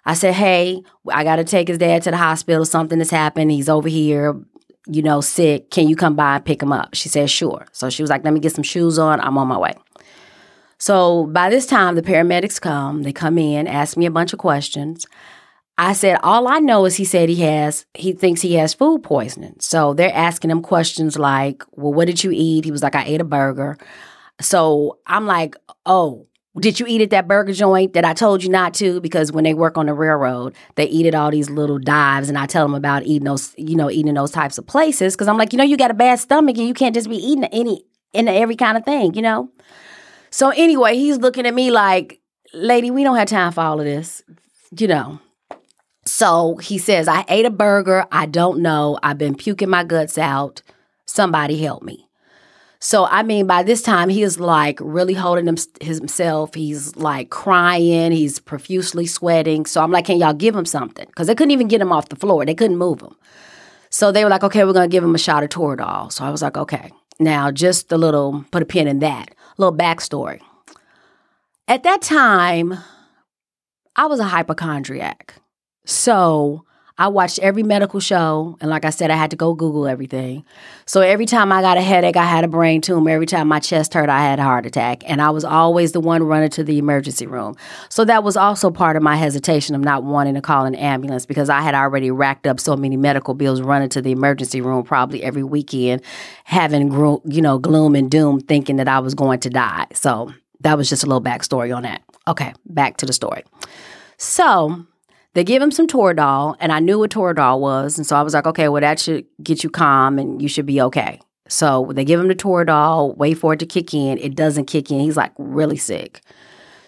I 0.05 0.15
said, 0.15 0.35
hey, 0.35 0.83
I 1.11 1.23
gotta 1.23 1.45
take 1.45 1.69
his 1.69 1.79
dad 1.79 2.03
to 2.03 2.11
the 2.11 2.17
hospital. 2.17 2.65
Something 2.65 2.99
has 2.99 3.11
happened. 3.11 3.51
He's 3.51 3.69
over 3.69 3.89
here, 3.89 4.41
you 4.87 5.03
know, 5.03 5.21
sick. 5.21 5.71
Can 5.71 5.89
you 5.89 5.97
come 5.97 6.17
by 6.17 6.37
and 6.37 6.45
pick 6.45 6.63
him 6.63 6.73
up? 6.73 6.95
She 6.95 7.09
said, 7.09 7.31
sure. 7.31 7.67
So 7.73 7.91
she 7.91 8.03
was 8.03 8.11
like, 8.11 8.25
let 8.25 8.33
me 8.33 8.41
get 8.41 8.53
some 8.53 8.65
shoes 8.65 8.99
on. 8.99 9.21
I'm 9.21 9.39
on 9.39 9.49
my 9.49 9.59
way. 9.59 9.75
So 10.79 11.27
by 11.27 11.51
this 11.51 11.67
time, 11.67 11.95
the 11.95 12.03
paramedics 12.03 12.61
come. 12.61 13.03
They 13.05 13.13
come 13.13 13.39
in, 13.39 13.69
ask 13.69 13.97
me 13.97 14.07
a 14.07 14.11
bunch 14.11 14.33
of 14.33 14.41
questions. 14.41 15.07
I 15.79 15.95
said, 15.95 16.19
all 16.23 16.49
I 16.49 16.59
know 16.59 16.85
is 16.85 16.97
he 16.97 17.05
said 17.05 17.29
he 17.29 17.43
has, 17.43 17.87
he 17.95 18.13
thinks 18.13 18.43
he 18.43 18.55
has 18.55 18.75
food 18.75 19.03
poisoning. 19.03 19.57
So 19.59 19.95
they're 19.95 20.15
asking 20.15 20.51
him 20.51 20.63
questions 20.63 21.19
like, 21.19 21.65
well, 21.73 21.93
what 21.93 22.07
did 22.07 22.23
you 22.23 22.31
eat? 22.33 22.65
He 22.65 22.71
was 22.71 22.83
like, 22.83 22.95
I 22.95 23.05
ate 23.05 23.21
a 23.21 23.25
burger. 23.25 23.79
So 24.41 24.99
I'm 25.07 25.27
like, 25.27 25.57
oh, 25.87 26.27
did 26.61 26.79
you 26.79 26.87
eat 26.87 27.01
at 27.01 27.11
that 27.11 27.27
burger 27.27 27.55
joint 27.55 27.95
that 27.95 28.05
I 28.05 28.13
told 28.13 28.45
you 28.45 28.51
not 28.51 28.75
to? 28.75 29.01
Because 29.01 29.33
when 29.33 29.45
they 29.45 29.55
work 29.55 29.79
on 29.79 29.87
the 29.87 29.95
railroad, 29.95 30.55
they 30.75 30.85
eat 30.85 31.07
at 31.07 31.15
all 31.15 31.31
these 31.31 31.49
little 31.49 31.79
dives, 31.79 32.29
and 32.29 32.37
I 32.37 32.45
tell 32.45 32.65
them 32.65 32.75
about 32.75 33.05
eating 33.05 33.25
those, 33.25 33.55
you 33.57 33.75
know, 33.75 33.91
eating 33.91 34.13
those 34.13 34.31
types 34.31 34.59
of 34.59 34.67
places. 34.67 35.15
Because 35.15 35.29
I'm 35.29 35.39
like, 35.39 35.55
you 35.55 35.57
know, 35.57 35.65
you 35.65 35.79
got 35.79 35.91
a 35.91 35.95
bad 35.95 36.21
stomach, 36.21 36.59
and 36.59 36.69
you 36.69 36.75
can't 36.75 36.95
just 36.95 37.09
be 37.09 37.17
eating 37.17 37.45
any, 37.45 37.87
in 38.13 38.29
every 38.29 38.57
kind 38.57 38.77
of 38.77 38.85
thing, 38.85 39.15
you 39.15 39.23
know. 39.23 39.51
So 40.31 40.51
anyway, 40.51 40.97
he's 40.97 41.17
looking 41.17 41.47
at 41.47 41.55
me 41.55 41.71
like, 41.71 42.21
lady, 42.53 42.91
we 42.91 43.03
don't 43.03 43.17
have 43.17 43.29
time 43.29 43.53
for 43.53 43.63
all 43.63 43.81
of 43.81 43.87
this, 43.87 44.23
you 44.79 44.89
know. 44.89 45.21
So 46.05 46.57
he 46.57 46.79
says, 46.79 47.09
I 47.09 47.25
ate 47.29 47.47
a 47.47 47.51
burger. 47.51 48.07
I 48.11 48.27
don't 48.27 48.61
know. 48.61 48.99
I've 49.03 49.19
been 49.19 49.37
puking 49.37 49.71
my 49.71 49.85
guts 49.85 50.19
out. 50.19 50.63
Somebody 51.07 51.63
help 51.63 51.83
me. 51.83 52.09
So, 52.81 53.05
I 53.07 53.23
mean, 53.23 53.47
by 53.47 53.63
this 53.63 53.81
time, 53.81 54.09
he 54.09 54.25
is 54.25 54.41
like 54.41 54.79
really 54.83 55.15
holding 55.15 55.47
him, 55.47 55.57
himself. 55.81 56.55
He's 56.55 56.97
like 56.97 57.31
crying. 57.31 58.11
He's 58.11 58.41
profusely 58.41 59.07
sweating. 59.07 59.67
So, 59.67 59.81
I'm 59.81 59.93
like, 59.93 60.07
can 60.07 60.19
y'all 60.19 60.35
give 60.35 60.57
him 60.57 60.65
something? 60.65 61.07
Because 61.07 61.29
they 61.29 61.37
couldn't 61.37 61.53
even 61.53 61.69
get 61.69 61.81
him 61.81 61.93
off 61.93 62.09
the 62.09 62.17
floor. 62.17 62.45
They 62.45 62.57
couldn't 62.57 62.79
move 62.79 63.01
him. 63.01 63.15
So, 63.91 64.11
they 64.11 64.25
were 64.25 64.31
like, 64.31 64.43
okay, 64.43 64.65
we're 64.65 64.73
going 64.73 64.91
to 64.91 64.93
give 64.93 65.05
him 65.05 65.15
a 65.15 65.19
shot 65.19 65.45
of 65.45 65.51
Toradol. 65.51 66.11
So, 66.11 66.25
I 66.25 66.31
was 66.31 66.43
like, 66.43 66.57
okay. 66.57 66.91
Now, 67.21 67.53
just 67.53 67.93
a 67.93 67.97
little, 67.97 68.45
put 68.51 68.63
a 68.63 68.67
pin 68.67 68.89
in 68.89 68.99
that, 68.99 69.31
a 69.31 69.61
little 69.63 69.79
backstory. 69.79 70.41
At 71.69 71.85
that 71.85 72.03
time, 72.03 72.77
I 73.95 74.07
was 74.07 74.19
a 74.19 74.25
hypochondriac. 74.25 75.37
So 75.85 76.65
I 76.99 77.09
watched 77.09 77.39
every 77.39 77.63
medical 77.63 78.01
show, 78.01 78.57
and 78.61 78.71
like 78.71 78.85
I 78.85 78.91
said, 78.91 79.11
I 79.11 79.17
had 79.17 79.31
to 79.31 79.37
go 79.37 79.55
Google 79.55 79.89
everything. 79.89 80.45
So 80.85 81.01
every 81.01 81.25
time 81.25 81.51
I 81.51 81.63
got 81.63 81.79
a 81.79 81.81
headache, 81.81 82.17
I 82.17 82.25
had 82.25 82.45
a 82.45 82.49
brain 82.49 82.81
tumor. 82.81 83.11
Every 83.11 83.27
time 83.27 83.49
my 83.49 83.61
chest 83.61 83.95
hurt, 83.95 84.11
I 84.11 84.21
had 84.21 84.39
a 84.39 84.43
heart 84.43 84.67
attack. 84.67 85.03
And 85.07 85.23
I 85.23 85.31
was 85.31 85.43
always 85.45 85.93
the 85.93 86.01
one 86.01 86.23
running 86.23 86.51
to 86.51 86.63
the 86.63 86.79
emergency 86.79 87.27
room. 87.27 87.57
So 87.89 88.05
that 88.05 88.23
was 88.23 88.37
also 88.37 88.71
part 88.71 88.97
of 88.97 89.03
my 89.03 89.17
hesitation 89.17 89.75
of 89.75 89.81
not 89.81 90.05
wanting 90.05 90.35
to 90.35 90.43
call 90.43 90.67
an 90.67 90.75
ambulance 90.75 91.25
because 91.25 91.49
I 91.49 91.63
had 91.63 91.75
already 91.75 92.11
racked 92.11 92.47
up 92.47 92.61
so 92.61 92.77
many 92.77 92.97
medical 92.97 93.35
bills 93.35 93.63
running 93.63 93.89
to 93.91 94.03
the 94.03 94.13
emergency 94.13 94.61
room 94.61 94.85
probably 94.85 95.23
every 95.25 95.43
weekend, 95.43 96.03
having 96.45 96.93
you 97.25 97.43
know 97.43 97.59
gloom 97.59 97.97
and 97.97 98.11
doom, 98.11 98.39
thinking 98.41 98.77
that 98.77 98.87
I 98.87 99.01
was 99.01 99.15
going 99.15 99.41
to 99.41 99.51
die. 99.51 99.87
So 99.95 100.33
that 100.61 100.77
was 100.77 100.89
just 100.89 101.03
a 101.03 101.07
little 101.07 101.23
backstory 101.23 101.75
on 101.75 101.83
that. 101.85 102.03
Okay, 102.29 102.53
back 102.67 102.99
to 102.99 103.07
the 103.07 103.13
story. 103.13 103.45
So 104.19 104.87
they 105.35 105.45
give 105.45 105.63
him 105.63 105.71
some 105.71 105.87
Toradol, 105.87 106.57
and 106.61 106.73
I 106.73 106.81
knew 106.81 106.99
what 106.99 107.11
Toradol 107.11 107.61
was. 107.61 107.97
And 107.97 108.07
so 108.07 108.17
I 108.17 108.23
was 108.23 108.35
like, 108.35 108.47
okay, 108.47 108.69
well, 108.69 108.81
that 108.81 108.99
should 108.99 109.25
get 109.43 109.65
you 109.65 109.71
calm 109.71 110.19
and 110.19 110.43
you 110.43 110.49
should 110.49 110.67
be 110.67 110.81
okay. 110.81 111.21
So 111.49 111.91
they 111.95 112.05
give 112.05 112.21
him 112.21 112.29
the 112.29 112.35
Toradol, 112.35 113.17
wait 113.17 113.35
for 113.35 113.53
it 113.55 113.59
to 113.61 113.67
kick 113.67 113.93
in. 113.95 114.19
It 114.19 114.35
doesn't 114.35 114.67
kick 114.67 114.91
in. 114.91 115.01
He's 115.01 115.17
like 115.17 115.33
really 115.39 115.77
sick. 115.77 116.21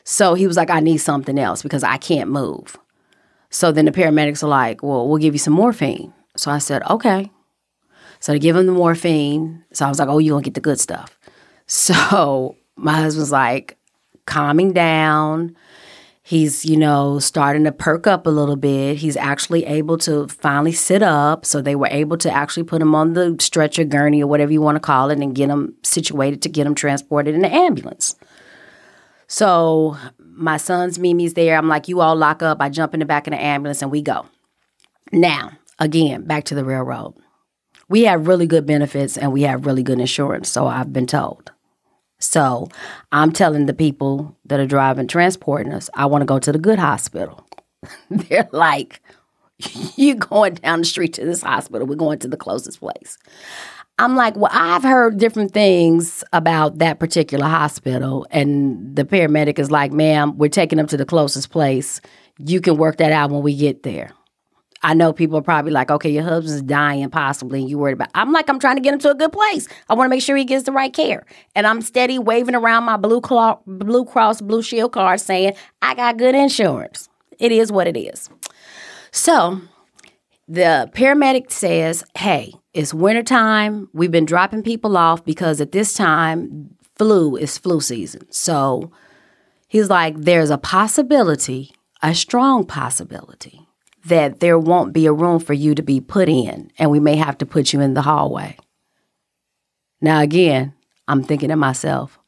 So 0.05 0.35
he 0.35 0.47
was 0.47 0.57
like, 0.57 0.71
I 0.71 0.81
need 0.81 0.99
something 0.99 1.39
else 1.39 1.63
because 1.63 1.83
I 1.83 1.97
can't 1.97 2.31
move. 2.31 2.77
So 3.51 3.73
then 3.73 3.87
the 3.87 3.93
paramedics 3.93 4.43
are 4.43 4.49
like, 4.49 4.83
well, 4.83 5.09
we'll 5.09 5.19
give 5.19 5.35
you 5.35 5.39
some 5.39 5.55
morphine. 5.55 6.13
So 6.37 6.51
I 6.51 6.59
said, 6.59 6.83
okay. 6.91 7.31
So 8.21 8.33
they 8.33 8.39
give 8.39 8.57
him 8.57 8.67
the 8.67 8.73
morphine. 8.73 9.65
So 9.73 9.87
I 9.87 9.89
was 9.89 9.99
like, 9.99 10.09
oh, 10.09 10.19
you're 10.19 10.33
going 10.33 10.43
to 10.43 10.51
get 10.51 10.55
the 10.55 10.61
good 10.61 10.81
stuff. 10.81 11.19
So 11.67 12.57
my 12.77 12.95
husband's 12.95 13.33
like 13.33 13.79
calming 14.27 14.73
down. 14.73 15.57
He's, 16.27 16.65
you 16.65 16.79
know, 16.79 17.19
starting 17.19 17.65
to 17.65 17.73
perk 17.73 18.07
up 18.07 18.27
a 18.27 18.31
little 18.31 18.57
bit. 18.57 18.97
He's 18.97 19.15
actually 19.15 19.67
able 19.67 19.99
to 19.99 20.27
finally 20.29 20.73
sit 20.73 21.03
up. 21.03 21.45
So 21.45 21.61
they 21.61 21.77
were 21.77 21.89
able 21.89 22.17
to 22.17 22.31
actually 22.31 22.63
put 22.63 22.81
him 22.81 22.95
on 22.95 23.13
the 23.13 23.37
stretcher, 23.41 23.85
gurney, 23.85 24.23
or 24.23 24.27
whatever 24.27 24.51
you 24.51 24.63
want 24.63 24.77
to 24.77 24.81
call 24.81 25.11
it, 25.11 25.19
and 25.19 25.35
get 25.35 25.51
him 25.51 25.75
situated 25.83 26.41
to 26.41 26.49
get 26.49 26.67
him 26.67 26.75
transported 26.75 27.35
in 27.35 27.43
the 27.43 27.55
ambulance. 27.55 28.17
So 29.27 29.99
my 30.19 30.57
son's 30.57 30.99
Mimi's 30.99 31.35
there. 31.35 31.59
I'm 31.59 31.69
like, 31.69 31.89
you 31.89 32.01
all 32.01 32.17
lock 32.17 32.43
up. 32.43 32.57
I 32.61 32.71
jump 32.71 32.95
in 32.95 33.01
the 33.01 33.07
back 33.07 33.27
of 33.27 33.33
the 33.33 33.43
ambulance 33.43 33.83
and 33.83 33.91
we 33.91 34.01
go. 34.01 34.25
Now, 35.13 35.53
again, 35.79 36.25
back 36.25 36.45
to 36.45 36.55
the 36.55 36.65
railroad. 36.65 37.15
We 37.91 38.05
have 38.05 38.27
really 38.27 38.47
good 38.47 38.65
benefits 38.65 39.19
and 39.19 39.31
we 39.31 39.43
have 39.43 39.67
really 39.67 39.83
good 39.83 40.01
insurance, 40.01 40.49
so 40.49 40.67
I've 40.67 40.91
been 40.91 41.07
told. 41.07 41.53
So 42.25 42.69
I'm 43.13 43.33
telling 43.33 43.67
the 43.67 43.75
people 43.75 44.37
that 44.47 44.61
are 44.61 44.67
driving, 44.67 45.07
transporting 45.07 45.73
us, 45.73 45.91
I 45.95 46.07
want 46.07 46.23
to 46.23 46.27
go 46.27 46.39
to 46.39 46.53
the 46.53 46.59
good 46.59 46.79
hospital. 46.79 47.47
They're 48.11 48.49
like, 48.53 49.01
you're 49.97 50.17
going 50.17 50.55
down 50.55 50.81
the 50.81 50.85
street 50.85 51.13
to 51.15 51.25
this 51.25 51.43
hospital. 51.43 51.87
We're 51.87 51.97
going 51.97 52.19
to 52.21 52.29
the 52.29 52.37
closest 52.37 52.81
place. 52.81 53.19
I'm 53.99 54.17
like, 54.17 54.37
well, 54.37 54.51
I've 54.53 54.83
heard 54.83 55.19
different 55.19 55.53
things 55.53 56.25
about 56.33 56.79
that 56.79 56.99
particular 56.99 57.47
hospital. 57.47 58.27
And 58.31 58.97
the 58.97 59.05
paramedic 59.05 59.61
is 59.61 59.71
like, 59.71 59.93
ma'am, 59.93 60.37
we're 60.37 60.49
taking 60.49 60.79
them 60.79 60.89
to 60.89 60.97
the 60.97 61.07
closest 61.07 61.51
place. 61.51 62.01
You 62.39 62.61
can 62.61 62.77
work 62.77 62.97
that 62.97 63.13
out 63.13 63.31
when 63.31 63.43
we 63.43 63.57
get 63.57 63.85
there. 63.85 64.11
I 64.85 64.95
know 64.95 65.13
people 65.13 65.39
are 65.39 65.43
probably 65.43 65.73
like, 65.73 65.91
okay, 65.91 66.11
your 66.11 66.23
husband's 66.23 66.63
dying 66.63 67.09
possibly, 67.11 67.61
and 67.61 67.69
you 67.69 67.79
worried 67.79 67.95
about. 67.95 68.11
I'm 68.15 68.33
like, 68.33 68.49
I'm 68.49 68.61
trying 68.61 68.77
to 68.77 68.83
get 68.83 68.93
him 68.93 69.01
to 69.01 69.11
a 69.11 69.15
good 69.15 69.33
place. 69.33 69.67
I 69.89 69.95
want 69.95 70.07
to 70.07 70.11
make 70.11 70.23
sure 70.23 70.37
he 70.37 70.45
gets 70.45 70.65
the 70.65 70.73
right 70.73 70.93
care, 70.93 71.27
and 71.57 71.67
I'm 71.67 71.81
steady 71.81 72.19
waving 72.19 72.55
around 72.55 72.85
my 72.85 72.97
blue 72.97 73.21
Blue 73.67 74.05
Cross 74.05 74.43
Blue 74.43 74.63
Shield 74.63 74.93
card, 74.93 75.21
saying 75.21 75.55
I 75.83 75.95
got 75.95 76.19
good 76.19 76.35
insurance. 76.35 77.09
It 77.39 77.51
is 77.51 77.73
what 77.73 77.89
it 77.89 77.97
is. 77.97 78.29
So 79.11 79.61
the 80.47 80.91
paramedic 80.95 81.51
says, 81.51 82.05
"Hey, 82.17 82.53
it's 82.75 82.93
wintertime. 82.93 83.89
We've 83.93 84.11
been 84.11 84.27
dropping 84.27 84.63
people 84.63 84.97
off 84.97 85.25
because 85.25 85.61
at 85.61 85.73
this 85.73 85.95
time, 85.95 86.77
flu 86.97 87.37
is 87.37 87.57
flu 87.57 87.81
season. 87.81 88.27
So 88.31 88.93
he's 89.69 89.89
like, 89.89 90.17
there's 90.17 90.51
a 90.51 90.59
possibility, 90.59 91.73
a 92.03 92.15
strong 92.15 92.67
possibility, 92.67 93.64
that 94.07 94.41
there 94.41 94.59
won't 94.59 94.93
be 94.93 95.07
a 95.07 95.13
room 95.13 95.41
for 95.41 95.55
you 95.55 95.75
to 95.75 95.83
be 95.83 96.01
put 96.01 96.29
in, 96.29 96.71
and 96.79 96.91
we 96.91 97.01
may 97.01 97.17
have 97.17 97.39
to 97.39 97.47
put 97.47 97.73
you 97.73 97.81
in 97.81 97.95
the 97.95 98.03
hallway. 98.03 98.57
Now, 100.01 100.21
again, 100.21 100.75
I'm 101.09 101.23
thinking 101.23 101.49
to 101.49 101.57
myself, 101.57 102.19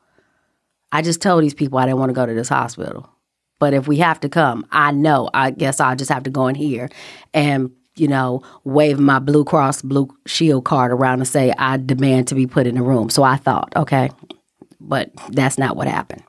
I 0.93 1.03
just 1.03 1.21
told 1.21 1.43
these 1.43 1.55
people 1.55 1.79
I 1.79 1.87
didn't 1.87 1.99
want 1.99 2.11
to 2.11 2.15
go 2.15 2.25
to 2.25 2.35
this 2.35 2.49
hospital. 2.49 3.11
But 3.59 3.75
if 3.75 3.89
we 3.89 3.99
have 3.99 4.21
to 4.21 4.29
come, 4.29 4.67
I 4.71 4.93
know, 4.93 5.31
I 5.33 5.51
guess 5.51 5.81
I'll 5.81 5.97
just 5.97 6.11
have 6.11 6.25
to 6.25 6.31
go 6.31 6.47
in 6.47 6.55
here 6.55 6.91
and, 7.33 7.71
you 7.97 8.07
know, 8.07 8.43
wave 8.65 8.99
my 8.99 9.19
Blue 9.19 9.45
Cross 9.45 9.83
Blue 9.83 10.09
Shield 10.27 10.65
card 10.65 10.93
around 10.93 11.21
and 11.21 11.29
say, 11.29 11.53
I 11.57 11.79
demand 11.79 12.29
to 12.29 12.35
be 12.35 12.47
put 12.47 12.67
in 12.67 12.77
a 12.77 12.83
room. 12.83 13.09
So 13.09 13.23
I 13.23 13.37
thought, 13.37 13.75
okay, 13.75 14.11
but 14.81 15.11
that's 15.31 15.57
not 15.57 15.77
what 15.77 15.89
happened. 15.89 16.23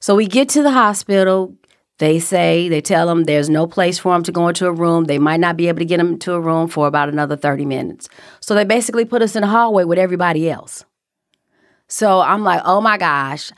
So 0.00 0.14
we 0.14 0.26
get 0.26 0.48
to 0.50 0.62
the 0.62 0.70
hospital, 0.70 1.54
they 1.98 2.20
say, 2.20 2.68
they 2.68 2.80
tell 2.80 3.06
them 3.06 3.24
there's 3.24 3.50
no 3.50 3.66
place 3.66 3.98
for 3.98 4.12
them 4.12 4.22
to 4.22 4.32
go 4.32 4.48
into 4.48 4.66
a 4.66 4.72
room. 4.72 5.04
They 5.04 5.18
might 5.18 5.40
not 5.40 5.56
be 5.56 5.68
able 5.68 5.80
to 5.80 5.84
get 5.84 5.98
them 5.98 6.18
to 6.20 6.34
a 6.34 6.40
room 6.40 6.68
for 6.68 6.86
about 6.86 7.08
another 7.08 7.36
30 7.36 7.64
minutes. 7.64 8.08
So 8.40 8.54
they 8.54 8.64
basically 8.64 9.04
put 9.04 9.20
us 9.20 9.34
in 9.34 9.42
a 9.42 9.48
hallway 9.48 9.84
with 9.84 9.98
everybody 9.98 10.48
else. 10.48 10.84
So 11.88 12.20
I'm 12.20 12.44
like, 12.44 12.62
oh 12.64 12.80
my 12.80 12.98
gosh. 12.98 13.50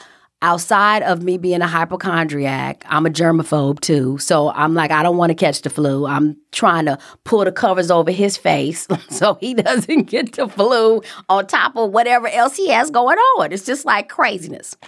Outside 0.43 1.03
of 1.03 1.23
me 1.23 1.37
being 1.37 1.61
a 1.61 1.67
hypochondriac, 1.67 2.83
I'm 2.89 3.05
a 3.05 3.11
germaphobe 3.11 3.81
too. 3.81 4.17
So 4.17 4.51
I'm 4.53 4.73
like, 4.73 4.91
I 4.91 5.03
don't 5.03 5.19
want 5.19 5.29
to 5.29 5.35
catch 5.35 5.61
the 5.61 5.69
flu. 5.69 6.07
I'm 6.07 6.35
trying 6.51 6.87
to 6.87 6.99
pull 7.25 7.45
the 7.45 7.53
covers 7.53 7.91
over 7.91 8.11
his 8.11 8.39
face 8.39 8.89
so 9.11 9.35
he 9.35 9.53
doesn't 9.63 10.05
get 10.05 10.33
the 10.33 10.49
flu 10.49 11.03
on 11.29 11.47
top 11.47 11.77
of 11.77 11.91
whatever 11.91 12.27
else 12.29 12.57
he 12.57 12.71
has 12.71 12.91
going 12.91 13.19
on. 13.19 13.53
It's 13.53 13.67
just 13.67 13.85
like 13.85 14.09
craziness. 14.09 14.79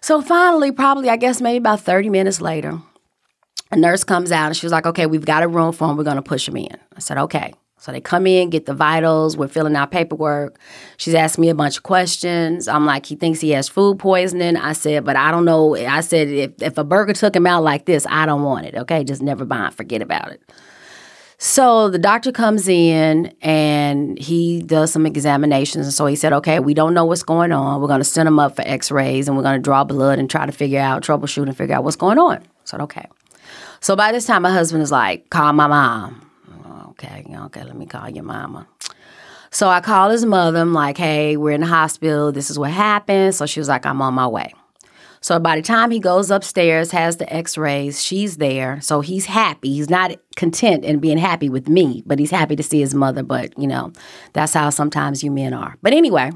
So 0.00 0.22
finally, 0.22 0.72
probably, 0.72 1.08
I 1.10 1.16
guess 1.16 1.40
maybe 1.40 1.58
about 1.58 1.80
30 1.80 2.08
minutes 2.08 2.40
later, 2.40 2.80
a 3.70 3.76
nurse 3.76 4.04
comes 4.04 4.32
out 4.32 4.46
and 4.46 4.56
she 4.56 4.66
was 4.66 4.72
like, 4.72 4.86
okay, 4.86 5.06
we've 5.06 5.24
got 5.24 5.42
a 5.42 5.48
room 5.48 5.72
for 5.72 5.88
him. 5.88 5.96
We're 5.96 6.04
going 6.04 6.16
to 6.16 6.22
push 6.22 6.48
him 6.48 6.56
in. 6.56 6.76
I 6.96 7.00
said, 7.00 7.18
okay. 7.18 7.54
So 7.78 7.92
they 7.92 8.00
come 8.00 8.26
in, 8.26 8.50
get 8.50 8.66
the 8.66 8.74
vitals. 8.74 9.38
We're 9.38 9.48
filling 9.48 9.74
out 9.74 9.90
paperwork. 9.90 10.58
She's 10.98 11.14
asking 11.14 11.42
me 11.42 11.48
a 11.48 11.54
bunch 11.54 11.78
of 11.78 11.82
questions. 11.82 12.68
I'm 12.68 12.84
like, 12.84 13.06
he 13.06 13.16
thinks 13.16 13.40
he 13.40 13.50
has 13.50 13.70
food 13.70 13.98
poisoning. 13.98 14.56
I 14.56 14.74
said, 14.74 15.04
but 15.04 15.16
I 15.16 15.30
don't 15.30 15.46
know. 15.46 15.76
I 15.76 16.02
said, 16.02 16.28
if, 16.28 16.62
if 16.62 16.76
a 16.76 16.84
burger 16.84 17.14
took 17.14 17.34
him 17.34 17.46
out 17.46 17.62
like 17.62 17.86
this, 17.86 18.06
I 18.06 18.26
don't 18.26 18.42
want 18.42 18.66
it. 18.66 18.74
Okay, 18.74 19.02
just 19.02 19.22
never 19.22 19.46
mind. 19.46 19.74
Forget 19.74 20.02
about 20.02 20.30
it. 20.30 20.42
So 21.42 21.88
the 21.88 21.98
doctor 21.98 22.32
comes 22.32 22.68
in 22.68 23.34
and 23.40 24.18
he 24.18 24.60
does 24.60 24.92
some 24.92 25.06
examinations. 25.06 25.86
And 25.86 25.94
so 25.94 26.04
he 26.04 26.14
said, 26.14 26.34
okay, 26.34 26.60
we 26.60 26.74
don't 26.74 26.92
know 26.92 27.06
what's 27.06 27.22
going 27.22 27.50
on. 27.50 27.80
We're 27.80 27.88
going 27.88 28.00
to 28.00 28.04
send 28.04 28.28
him 28.28 28.38
up 28.38 28.56
for 28.56 28.62
x 28.66 28.90
rays 28.90 29.26
and 29.26 29.38
we're 29.38 29.42
going 29.42 29.56
to 29.56 29.62
draw 29.62 29.82
blood 29.82 30.18
and 30.18 30.28
try 30.28 30.44
to 30.44 30.52
figure 30.52 30.78
out, 30.78 31.02
troubleshoot 31.02 31.44
and 31.44 31.56
figure 31.56 31.74
out 31.74 31.82
what's 31.82 31.96
going 31.96 32.18
on. 32.18 32.36
I 32.36 32.42
said, 32.64 32.82
okay. 32.82 33.08
So 33.80 33.96
by 33.96 34.12
this 34.12 34.26
time, 34.26 34.42
my 34.42 34.52
husband 34.52 34.82
is 34.82 34.92
like, 34.92 35.30
call 35.30 35.54
my 35.54 35.66
mom. 35.66 36.30
Okay, 36.90 37.24
okay, 37.34 37.64
let 37.64 37.74
me 37.74 37.86
call 37.86 38.10
your 38.10 38.24
mama. 38.24 38.66
So 39.50 39.70
I 39.70 39.80
call 39.80 40.10
his 40.10 40.26
mother. 40.26 40.58
I'm 40.58 40.74
like, 40.74 40.98
hey, 40.98 41.38
we're 41.38 41.52
in 41.52 41.62
the 41.62 41.66
hospital. 41.66 42.32
This 42.32 42.50
is 42.50 42.58
what 42.58 42.70
happened. 42.70 43.34
So 43.34 43.46
she 43.46 43.60
was 43.60 43.68
like, 43.68 43.86
I'm 43.86 44.02
on 44.02 44.12
my 44.12 44.26
way. 44.26 44.52
So 45.22 45.38
by 45.38 45.56
the 45.56 45.62
time 45.62 45.90
he 45.90 46.00
goes 46.00 46.30
upstairs, 46.30 46.92
has 46.92 47.18
the 47.18 47.30
x 47.32 47.58
rays, 47.58 48.02
she's 48.02 48.38
there. 48.38 48.80
So 48.80 49.02
he's 49.02 49.26
happy. 49.26 49.74
He's 49.74 49.90
not 49.90 50.12
content 50.36 50.84
in 50.84 50.98
being 50.98 51.18
happy 51.18 51.50
with 51.50 51.68
me, 51.68 52.02
but 52.06 52.18
he's 52.18 52.30
happy 52.30 52.56
to 52.56 52.62
see 52.62 52.80
his 52.80 52.94
mother. 52.94 53.22
But, 53.22 53.58
you 53.58 53.66
know, 53.66 53.92
that's 54.32 54.54
how 54.54 54.70
sometimes 54.70 55.22
you 55.22 55.30
men 55.30 55.52
are. 55.52 55.76
But 55.82 55.92
anyway, 55.92 56.30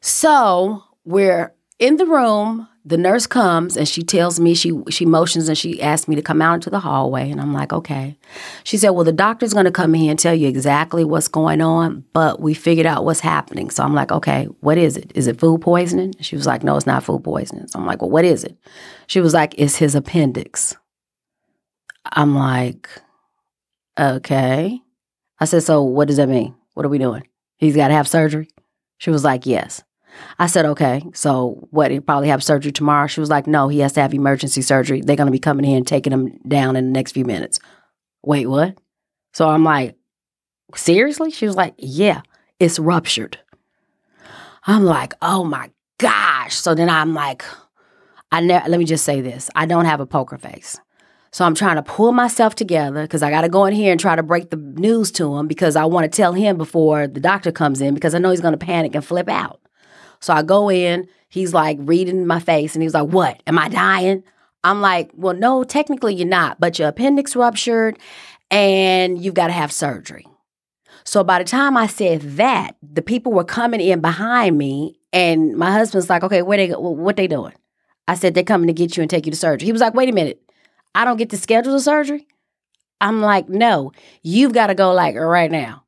so 0.00 0.84
we're 1.04 1.52
in 1.78 1.96
the 1.96 2.06
room 2.06 2.68
the 2.84 2.96
nurse 2.96 3.28
comes 3.28 3.76
and 3.76 3.86
she 3.86 4.02
tells 4.02 4.40
me 4.40 4.54
she 4.54 4.72
she 4.90 5.06
motions 5.06 5.48
and 5.48 5.56
she 5.56 5.80
asks 5.80 6.08
me 6.08 6.16
to 6.16 6.22
come 6.22 6.42
out 6.42 6.54
into 6.54 6.70
the 6.70 6.80
hallway 6.80 7.30
and 7.30 7.40
I'm 7.40 7.52
like, 7.52 7.72
okay. 7.72 8.16
She 8.64 8.76
said, 8.76 8.90
well, 8.90 9.04
the 9.04 9.12
doctor's 9.12 9.52
going 9.52 9.66
to 9.66 9.70
come 9.70 9.94
here 9.94 10.10
and 10.10 10.18
tell 10.18 10.34
you 10.34 10.48
exactly 10.48 11.04
what's 11.04 11.28
going 11.28 11.60
on, 11.60 12.04
but 12.12 12.40
we 12.40 12.54
figured 12.54 12.86
out 12.86 13.04
what's 13.04 13.20
happening. 13.20 13.70
So 13.70 13.84
I'm 13.84 13.94
like, 13.94 14.10
okay, 14.10 14.46
what 14.60 14.78
is 14.78 14.96
it? 14.96 15.12
Is 15.14 15.28
it 15.28 15.38
food 15.38 15.60
poisoning? 15.60 16.14
She 16.20 16.34
was 16.34 16.46
like, 16.46 16.64
no, 16.64 16.76
it's 16.76 16.86
not 16.86 17.04
food 17.04 17.22
poisoning. 17.22 17.68
So 17.68 17.78
I'm 17.78 17.86
like, 17.86 18.02
well, 18.02 18.10
what 18.10 18.24
is 18.24 18.42
it? 18.42 18.56
She 19.06 19.20
was 19.20 19.32
like, 19.32 19.54
it's 19.56 19.76
his 19.76 19.94
appendix. 19.94 20.76
I'm 22.04 22.34
like, 22.34 22.88
okay. 23.98 24.80
I 25.38 25.44
said, 25.44 25.62
so 25.62 25.82
what 25.82 26.08
does 26.08 26.16
that 26.16 26.28
mean? 26.28 26.54
What 26.74 26.84
are 26.84 26.88
we 26.88 26.98
doing? 26.98 27.28
He's 27.58 27.76
got 27.76 27.88
to 27.88 27.94
have 27.94 28.08
surgery. 28.08 28.48
She 28.98 29.10
was 29.10 29.22
like, 29.22 29.46
yes. 29.46 29.82
I 30.38 30.46
said, 30.46 30.64
okay, 30.66 31.02
so 31.14 31.66
what? 31.70 31.90
He 31.90 32.00
probably 32.00 32.28
have 32.28 32.42
surgery 32.42 32.72
tomorrow. 32.72 33.06
She 33.06 33.20
was 33.20 33.30
like, 33.30 33.46
no, 33.46 33.68
he 33.68 33.80
has 33.80 33.92
to 33.94 34.02
have 34.02 34.14
emergency 34.14 34.62
surgery. 34.62 35.00
They're 35.00 35.16
going 35.16 35.26
to 35.26 35.32
be 35.32 35.38
coming 35.38 35.64
here 35.64 35.76
and 35.76 35.86
taking 35.86 36.12
him 36.12 36.38
down 36.46 36.76
in 36.76 36.86
the 36.86 36.90
next 36.90 37.12
few 37.12 37.24
minutes. 37.24 37.60
Wait, 38.22 38.46
what? 38.46 38.76
So 39.32 39.48
I'm 39.48 39.64
like, 39.64 39.96
seriously? 40.74 41.30
She 41.30 41.46
was 41.46 41.56
like, 41.56 41.74
yeah, 41.78 42.22
it's 42.60 42.78
ruptured. 42.78 43.38
I'm 44.66 44.84
like, 44.84 45.14
oh 45.22 45.44
my 45.44 45.70
gosh. 45.98 46.54
So 46.54 46.74
then 46.74 46.88
I'm 46.88 47.14
like, 47.14 47.44
I 48.30 48.40
ne- 48.40 48.68
let 48.68 48.78
me 48.78 48.84
just 48.84 49.04
say 49.04 49.20
this 49.20 49.50
I 49.54 49.66
don't 49.66 49.84
have 49.84 50.00
a 50.00 50.06
poker 50.06 50.38
face. 50.38 50.80
So 51.32 51.46
I'm 51.46 51.54
trying 51.54 51.76
to 51.76 51.82
pull 51.82 52.12
myself 52.12 52.54
together 52.54 53.02
because 53.02 53.22
I 53.22 53.30
got 53.30 53.40
to 53.40 53.48
go 53.48 53.64
in 53.64 53.72
here 53.72 53.90
and 53.90 53.98
try 53.98 54.14
to 54.14 54.22
break 54.22 54.50
the 54.50 54.56
news 54.56 55.10
to 55.12 55.34
him 55.36 55.48
because 55.48 55.76
I 55.76 55.86
want 55.86 56.04
to 56.04 56.14
tell 56.14 56.34
him 56.34 56.58
before 56.58 57.06
the 57.06 57.20
doctor 57.20 57.50
comes 57.50 57.80
in 57.80 57.94
because 57.94 58.14
I 58.14 58.18
know 58.18 58.30
he's 58.30 58.42
going 58.42 58.52
to 58.52 58.58
panic 58.58 58.94
and 58.94 59.04
flip 59.04 59.30
out. 59.30 59.61
So 60.22 60.32
I 60.32 60.42
go 60.42 60.70
in, 60.70 61.08
he's 61.28 61.52
like 61.52 61.76
reading 61.80 62.26
my 62.26 62.40
face 62.40 62.74
and 62.74 62.82
he's 62.82 62.94
like, 62.94 63.08
What? 63.08 63.42
Am 63.46 63.58
I 63.58 63.68
dying? 63.68 64.22
I'm 64.64 64.80
like, 64.80 65.10
Well, 65.14 65.34
no, 65.34 65.64
technically 65.64 66.14
you're 66.14 66.26
not, 66.26 66.58
but 66.58 66.78
your 66.78 66.88
appendix 66.88 67.36
ruptured 67.36 67.98
and 68.50 69.22
you've 69.22 69.34
got 69.34 69.48
to 69.48 69.52
have 69.52 69.72
surgery. 69.72 70.26
So 71.04 71.24
by 71.24 71.38
the 71.38 71.44
time 71.44 71.76
I 71.76 71.88
said 71.88 72.22
that, 72.36 72.76
the 72.82 73.02
people 73.02 73.32
were 73.32 73.44
coming 73.44 73.80
in 73.80 74.00
behind 74.00 74.56
me, 74.56 75.00
and 75.12 75.56
my 75.56 75.72
husband's 75.72 76.08
like, 76.08 76.22
"Okay, 76.22 76.42
where 76.42 76.58
they 76.58 76.68
what 76.70 77.16
they 77.16 77.26
doing?" 77.26 77.54
I 78.06 78.14
said, 78.14 78.34
"They're 78.34 78.44
coming 78.44 78.68
to 78.68 78.72
get 78.72 78.96
you 78.96 79.00
and 79.02 79.10
take 79.10 79.26
you 79.26 79.32
to 79.32 79.38
surgery." 79.38 79.66
He 79.66 79.72
was 79.72 79.80
like, 79.80 79.94
"Wait 79.94 80.08
a 80.08 80.12
minute, 80.12 80.40
I 80.94 81.04
don't 81.04 81.16
get 81.16 81.30
to 81.30 81.36
schedule 81.36 81.72
the 81.72 81.80
surgery." 81.80 82.26
I'm 83.00 83.20
like, 83.20 83.48
"No, 83.48 83.90
you've 84.22 84.52
got 84.52 84.68
to 84.68 84.74
go 84.76 84.92
like 84.92 85.16
right 85.16 85.50
now." 85.50 85.82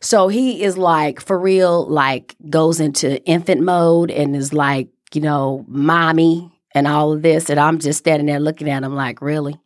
So 0.00 0.28
he 0.28 0.62
is 0.62 0.76
like, 0.76 1.20
for 1.20 1.38
real, 1.38 1.86
like 1.86 2.36
goes 2.50 2.80
into 2.80 3.22
infant 3.24 3.62
mode 3.62 4.10
and 4.10 4.36
is 4.36 4.52
like, 4.52 4.88
you 5.12 5.20
know, 5.20 5.64
mommy 5.68 6.50
and 6.72 6.86
all 6.86 7.12
of 7.12 7.22
this. 7.22 7.48
And 7.50 7.58
I'm 7.58 7.78
just 7.78 7.98
standing 8.00 8.26
there 8.26 8.40
looking 8.40 8.68
at 8.68 8.82
him 8.82 8.94
like, 8.94 9.22
really? 9.22 9.58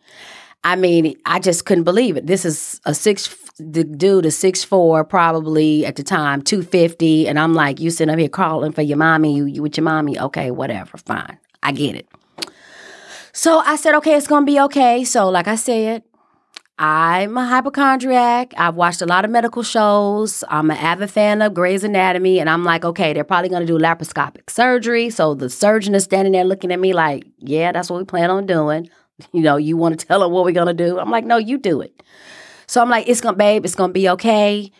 I 0.62 0.76
mean, 0.76 1.16
I 1.24 1.40
just 1.40 1.64
couldn't 1.64 1.84
believe 1.84 2.16
it. 2.18 2.26
This 2.26 2.44
is 2.44 2.82
a 2.84 2.94
six, 2.94 3.34
the 3.58 3.82
dude 3.82 4.26
is 4.26 4.36
six 4.36 4.62
four, 4.62 5.04
probably 5.04 5.86
at 5.86 5.96
the 5.96 6.02
time 6.02 6.42
two 6.42 6.62
fifty, 6.62 7.26
and 7.26 7.38
I'm 7.38 7.54
like, 7.54 7.80
you 7.80 7.90
sitting 7.90 8.12
up 8.12 8.18
here 8.18 8.28
calling 8.28 8.72
for 8.72 8.82
your 8.82 8.98
mommy, 8.98 9.36
you, 9.36 9.46
you 9.46 9.62
with 9.62 9.78
your 9.78 9.84
mommy? 9.84 10.20
Okay, 10.20 10.50
whatever, 10.50 10.98
fine, 10.98 11.38
I 11.62 11.72
get 11.72 11.96
it. 11.96 12.06
So 13.32 13.60
I 13.60 13.76
said, 13.76 13.94
okay, 13.96 14.16
it's 14.16 14.26
gonna 14.26 14.44
be 14.44 14.60
okay. 14.60 15.02
So, 15.04 15.30
like 15.30 15.48
I 15.48 15.54
said, 15.54 16.02
I'm 16.82 17.36
a 17.36 17.44
hypochondriac. 17.44 18.54
I've 18.56 18.74
watched 18.74 19.02
a 19.02 19.06
lot 19.06 19.26
of 19.26 19.30
medical 19.30 19.62
shows. 19.62 20.42
I'm 20.48 20.70
an 20.70 20.78
avid 20.78 21.10
fan 21.10 21.42
of 21.42 21.52
Grey's 21.52 21.84
Anatomy, 21.84 22.40
and 22.40 22.48
I'm 22.48 22.64
like, 22.64 22.86
okay, 22.86 23.12
they're 23.12 23.22
probably 23.22 23.50
gonna 23.50 23.66
do 23.66 23.78
laparoscopic 23.78 24.48
surgery. 24.48 25.10
So 25.10 25.34
the 25.34 25.50
surgeon 25.50 25.94
is 25.94 26.04
standing 26.04 26.32
there 26.32 26.44
looking 26.44 26.72
at 26.72 26.80
me 26.80 26.94
like, 26.94 27.26
yeah, 27.36 27.70
that's 27.70 27.90
what 27.90 27.98
we 27.98 28.06
plan 28.06 28.30
on 28.30 28.46
doing. 28.46 28.88
You 29.32 29.42
know, 29.42 29.58
you 29.58 29.76
want 29.76 30.00
to 30.00 30.06
tell 30.06 30.22
her 30.22 30.28
what 30.30 30.46
we're 30.46 30.52
gonna 30.52 30.72
do? 30.72 30.98
I'm 30.98 31.10
like, 31.10 31.26
no, 31.26 31.36
you 31.36 31.58
do 31.58 31.82
it. 31.82 32.02
So 32.66 32.80
I'm 32.80 32.88
like, 32.88 33.06
it's 33.06 33.20
gonna, 33.20 33.36
babe, 33.36 33.66
it's 33.66 33.74
gonna 33.74 33.92
be 33.92 34.08
okay. 34.08 34.72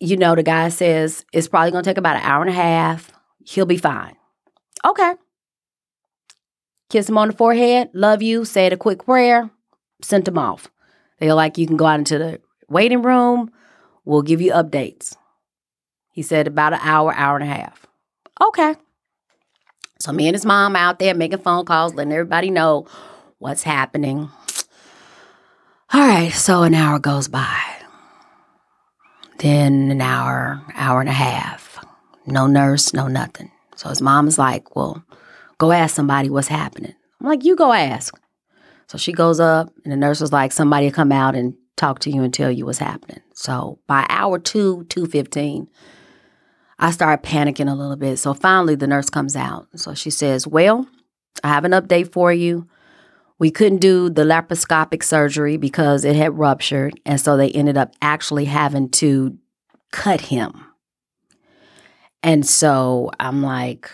You 0.00 0.18
know, 0.18 0.34
the 0.34 0.42
guy 0.42 0.68
says 0.68 1.24
it's 1.32 1.48
probably 1.48 1.70
gonna 1.70 1.82
take 1.82 1.96
about 1.96 2.16
an 2.16 2.22
hour 2.22 2.42
and 2.42 2.50
a 2.50 2.52
half. 2.52 3.10
He'll 3.46 3.64
be 3.64 3.78
fine. 3.78 4.14
Okay. 4.84 5.14
Kiss 6.90 7.08
him 7.08 7.16
on 7.16 7.28
the 7.28 7.34
forehead, 7.34 7.88
love 7.94 8.20
you, 8.20 8.44
said 8.44 8.74
a 8.74 8.76
quick 8.76 9.06
prayer, 9.06 9.48
sent 10.02 10.28
him 10.28 10.36
off. 10.36 10.70
They're 11.18 11.34
like, 11.34 11.58
you 11.58 11.66
can 11.66 11.76
go 11.76 11.86
out 11.86 11.98
into 11.98 12.18
the 12.18 12.40
waiting 12.68 13.02
room. 13.02 13.50
We'll 14.04 14.22
give 14.22 14.40
you 14.40 14.52
updates. 14.52 15.16
He 16.12 16.22
said 16.22 16.46
about 16.46 16.72
an 16.72 16.80
hour, 16.82 17.14
hour 17.14 17.36
and 17.36 17.44
a 17.44 17.54
half. 17.54 17.86
Okay. 18.42 18.74
So 19.98 20.12
me 20.12 20.28
and 20.28 20.34
his 20.34 20.46
mom 20.46 20.76
out 20.76 20.98
there 20.98 21.14
making 21.14 21.38
phone 21.38 21.64
calls, 21.64 21.94
letting 21.94 22.12
everybody 22.12 22.50
know 22.50 22.86
what's 23.38 23.62
happening. 23.62 24.30
All 25.92 26.00
right, 26.00 26.32
so 26.32 26.62
an 26.62 26.74
hour 26.74 26.98
goes 26.98 27.28
by. 27.28 27.62
Then 29.38 29.90
an 29.90 30.00
hour, 30.00 30.62
hour 30.74 31.00
and 31.00 31.08
a 31.08 31.12
half. 31.12 31.84
No 32.26 32.46
nurse, 32.46 32.92
no 32.92 33.08
nothing. 33.08 33.50
So 33.76 33.88
his 33.88 34.02
mom 34.02 34.26
is 34.26 34.38
like, 34.38 34.74
Well, 34.74 35.04
go 35.58 35.72
ask 35.72 35.94
somebody 35.94 36.30
what's 36.30 36.48
happening. 36.48 36.94
I'm 37.20 37.26
like, 37.28 37.44
You 37.44 37.56
go 37.56 37.72
ask. 37.72 38.18
So 38.88 38.98
she 38.98 39.12
goes 39.12 39.40
up, 39.40 39.72
and 39.84 39.92
the 39.92 39.96
nurse 39.96 40.20
was 40.20 40.32
like, 40.32 40.52
Somebody 40.52 40.90
come 40.90 41.12
out 41.12 41.34
and 41.34 41.54
talk 41.76 41.98
to 42.00 42.10
you 42.10 42.22
and 42.22 42.32
tell 42.32 42.50
you 42.50 42.66
what's 42.66 42.78
happening. 42.78 43.20
So 43.34 43.78
by 43.86 44.06
hour 44.08 44.38
two, 44.38 44.84
2.15, 44.88 45.68
I 46.78 46.90
started 46.90 47.26
panicking 47.26 47.70
a 47.70 47.74
little 47.74 47.96
bit. 47.96 48.18
So 48.18 48.34
finally, 48.34 48.74
the 48.74 48.86
nurse 48.86 49.10
comes 49.10 49.36
out. 49.36 49.68
So 49.76 49.94
she 49.94 50.10
says, 50.10 50.46
Well, 50.46 50.86
I 51.42 51.48
have 51.48 51.64
an 51.64 51.72
update 51.72 52.12
for 52.12 52.32
you. 52.32 52.68
We 53.38 53.50
couldn't 53.50 53.78
do 53.78 54.08
the 54.08 54.22
laparoscopic 54.22 55.02
surgery 55.02 55.58
because 55.58 56.04
it 56.04 56.16
had 56.16 56.38
ruptured. 56.38 56.98
And 57.04 57.20
so 57.20 57.36
they 57.36 57.50
ended 57.50 57.76
up 57.76 57.94
actually 58.00 58.46
having 58.46 58.88
to 58.92 59.36
cut 59.92 60.22
him. 60.22 60.64
And 62.22 62.46
so 62.46 63.10
I'm 63.20 63.42
like, 63.42 63.90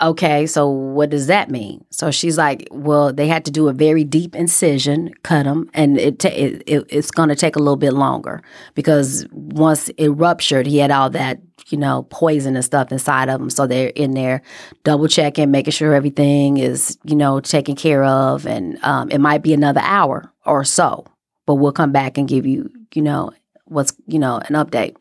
okay, 0.00 0.46
so 0.46 0.68
what 0.68 1.10
does 1.10 1.26
that 1.26 1.50
mean? 1.50 1.84
So 1.90 2.10
she's 2.10 2.36
like, 2.36 2.68
well, 2.70 3.12
they 3.12 3.26
had 3.28 3.44
to 3.46 3.50
do 3.50 3.68
a 3.68 3.72
very 3.72 4.04
deep 4.04 4.34
incision, 4.34 5.12
cut 5.22 5.46
him, 5.46 5.70
and 5.72 5.98
it, 5.98 6.18
ta- 6.18 6.28
it, 6.28 6.62
it 6.66 6.84
it's 6.88 7.10
going 7.10 7.30
to 7.30 7.36
take 7.36 7.56
a 7.56 7.58
little 7.58 7.76
bit 7.76 7.92
longer 7.92 8.42
because 8.74 9.26
once 9.30 9.88
it 9.96 10.08
ruptured, 10.08 10.66
he 10.66 10.78
had 10.78 10.90
all 10.90 11.10
that 11.10 11.40
you 11.68 11.78
know 11.78 12.04
poison 12.10 12.54
and 12.56 12.64
stuff 12.64 12.92
inside 12.92 13.28
of 13.28 13.40
him. 13.40 13.50
So 13.50 13.66
they're 13.66 13.88
in 13.88 14.12
there 14.12 14.42
double 14.84 15.08
checking, 15.08 15.50
making 15.50 15.72
sure 15.72 15.94
everything 15.94 16.58
is 16.58 16.98
you 17.04 17.16
know 17.16 17.40
taken 17.40 17.74
care 17.74 18.04
of, 18.04 18.46
and 18.46 18.78
um, 18.84 19.10
it 19.10 19.18
might 19.18 19.42
be 19.42 19.54
another 19.54 19.80
hour 19.82 20.30
or 20.44 20.64
so, 20.64 21.06
but 21.46 21.54
we'll 21.54 21.72
come 21.72 21.92
back 21.92 22.18
and 22.18 22.28
give 22.28 22.46
you 22.46 22.70
you 22.94 23.02
know 23.02 23.30
what's 23.64 23.94
you 24.06 24.18
know 24.18 24.38
an 24.38 24.54
update. 24.54 24.96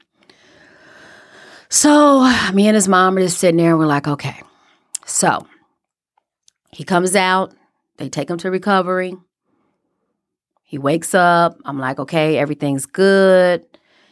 So 1.67 2.21
me 2.53 2.67
and 2.67 2.75
his 2.75 2.87
mom 2.87 3.17
are 3.17 3.21
just 3.21 3.39
sitting 3.39 3.57
there, 3.57 3.71
and 3.71 3.79
we're 3.79 3.87
like, 3.87 4.07
okay. 4.07 4.41
So 5.05 5.47
he 6.71 6.83
comes 6.83 7.15
out, 7.15 7.53
they 7.97 8.09
take 8.09 8.29
him 8.29 8.37
to 8.39 8.51
recovery. 8.51 9.15
He 10.63 10.77
wakes 10.77 11.13
up. 11.13 11.57
I'm 11.63 11.79
like, 11.79 11.99
okay, 11.99 12.37
everything's 12.37 12.85
good. 12.85 13.63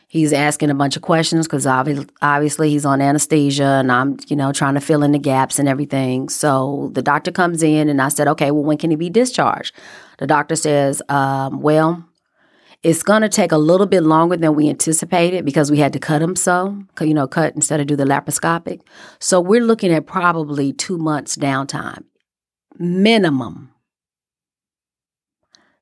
He's 0.07 0.31
asking 0.31 0.69
a 0.69 0.75
bunch 0.75 0.95
of 0.95 1.01
questions 1.01 1.47
because 1.47 1.65
obviously, 1.65 2.05
obviously 2.21 2.69
he's 2.69 2.85
on 2.85 3.01
anesthesia 3.01 3.63
and 3.63 3.91
I'm, 3.91 4.17
you 4.27 4.35
know, 4.35 4.53
trying 4.53 4.75
to 4.75 4.79
fill 4.79 5.01
in 5.01 5.11
the 5.11 5.17
gaps 5.17 5.57
and 5.57 5.67
everything. 5.67 6.29
So 6.29 6.91
the 6.93 7.01
doctor 7.01 7.31
comes 7.31 7.63
in 7.63 7.89
and 7.89 7.99
I 7.99 8.09
said, 8.09 8.27
okay, 8.27 8.51
well, 8.51 8.63
when 8.63 8.77
can 8.77 8.91
he 8.91 8.95
be 8.95 9.09
discharged? 9.09 9.73
The 10.19 10.27
doctor 10.27 10.55
says, 10.55 11.01
um, 11.09 11.61
well, 11.61 12.05
it's 12.83 13.01
going 13.01 13.21
to 13.21 13.29
take 13.29 13.53
a 13.53 13.57
little 13.57 13.87
bit 13.87 14.03
longer 14.03 14.35
than 14.35 14.55
we 14.55 14.69
anticipated 14.69 15.45
because 15.45 15.71
we 15.71 15.79
had 15.79 15.93
to 15.93 15.99
cut 15.99 16.21
him 16.21 16.35
so, 16.35 16.83
you 16.99 17.13
know, 17.13 17.27
cut 17.27 17.55
instead 17.55 17.79
of 17.79 17.87
do 17.87 17.95
the 17.95 18.03
laparoscopic. 18.03 18.81
So 19.19 19.39
we're 19.39 19.63
looking 19.63 19.91
at 19.91 20.05
probably 20.05 20.73
two 20.73 20.97
months 20.97 21.37
downtime, 21.37 22.03
minimum. 22.77 23.71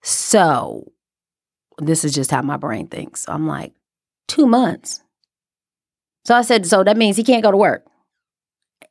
So 0.03 0.91
this 1.79 2.05
is 2.05 2.13
just 2.13 2.29
how 2.29 2.43
my 2.43 2.57
brain 2.57 2.87
thinks. 2.87 3.27
I'm 3.27 3.47
like, 3.47 3.73
two 4.27 4.45
months. 4.45 5.01
So 6.25 6.35
I 6.35 6.43
said, 6.43 6.67
so 6.67 6.83
that 6.83 6.97
means 6.97 7.17
he 7.17 7.23
can't 7.23 7.43
go 7.43 7.49
to 7.49 7.57
work. 7.57 7.85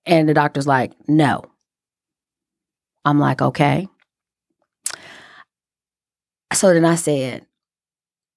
And 0.04 0.28
the 0.28 0.34
doctor's 0.34 0.66
like, 0.66 0.92
no. 1.06 1.44
I'm 3.04 3.20
like, 3.20 3.40
okay. 3.40 3.88
So 6.52 6.74
then 6.74 6.84
I 6.84 6.96
said, 6.96 7.46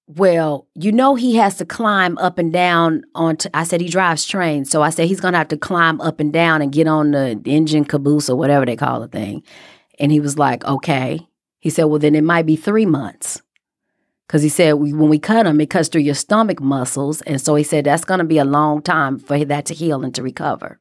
well, 0.06 0.68
you 0.74 0.92
know 0.92 1.14
he 1.14 1.36
has 1.36 1.56
to 1.56 1.64
climb 1.64 2.18
up 2.18 2.38
and 2.38 2.52
down 2.52 3.04
on. 3.14 3.38
I 3.54 3.64
said 3.64 3.80
he 3.80 3.88
drives 3.88 4.24
trains, 4.24 4.70
so 4.70 4.82
I 4.82 4.90
said 4.90 5.08
he's 5.08 5.20
gonna 5.20 5.38
have 5.38 5.48
to 5.48 5.56
climb 5.56 6.00
up 6.00 6.20
and 6.20 6.32
down 6.32 6.60
and 6.60 6.72
get 6.72 6.86
on 6.86 7.12
the 7.12 7.40
engine 7.46 7.84
caboose 7.84 8.28
or 8.28 8.36
whatever 8.36 8.66
they 8.66 8.76
call 8.76 9.00
the 9.00 9.08
thing. 9.08 9.42
And 9.98 10.12
he 10.12 10.20
was 10.20 10.38
like, 10.38 10.64
okay. 10.64 11.26
He 11.60 11.70
said, 11.70 11.84
well, 11.84 11.98
then 11.98 12.14
it 12.14 12.24
might 12.24 12.44
be 12.44 12.56
three 12.56 12.84
months. 12.84 13.40
Because 14.26 14.42
he 14.42 14.48
said 14.48 14.72
when 14.72 15.08
we 15.08 15.18
cut 15.18 15.46
him, 15.46 15.60
it 15.60 15.70
cuts 15.70 15.88
through 15.88 16.02
your 16.02 16.14
stomach 16.14 16.60
muscles. 16.60 17.22
And 17.22 17.40
so 17.40 17.54
he 17.54 17.64
said 17.64 17.84
that's 17.84 18.04
to 18.04 18.24
be 18.24 18.38
a 18.38 18.44
long 18.44 18.82
time 18.82 19.18
for 19.18 19.42
that 19.44 19.66
to 19.66 19.74
heal 19.74 20.02
and 20.02 20.14
to 20.14 20.22
recover. 20.22 20.80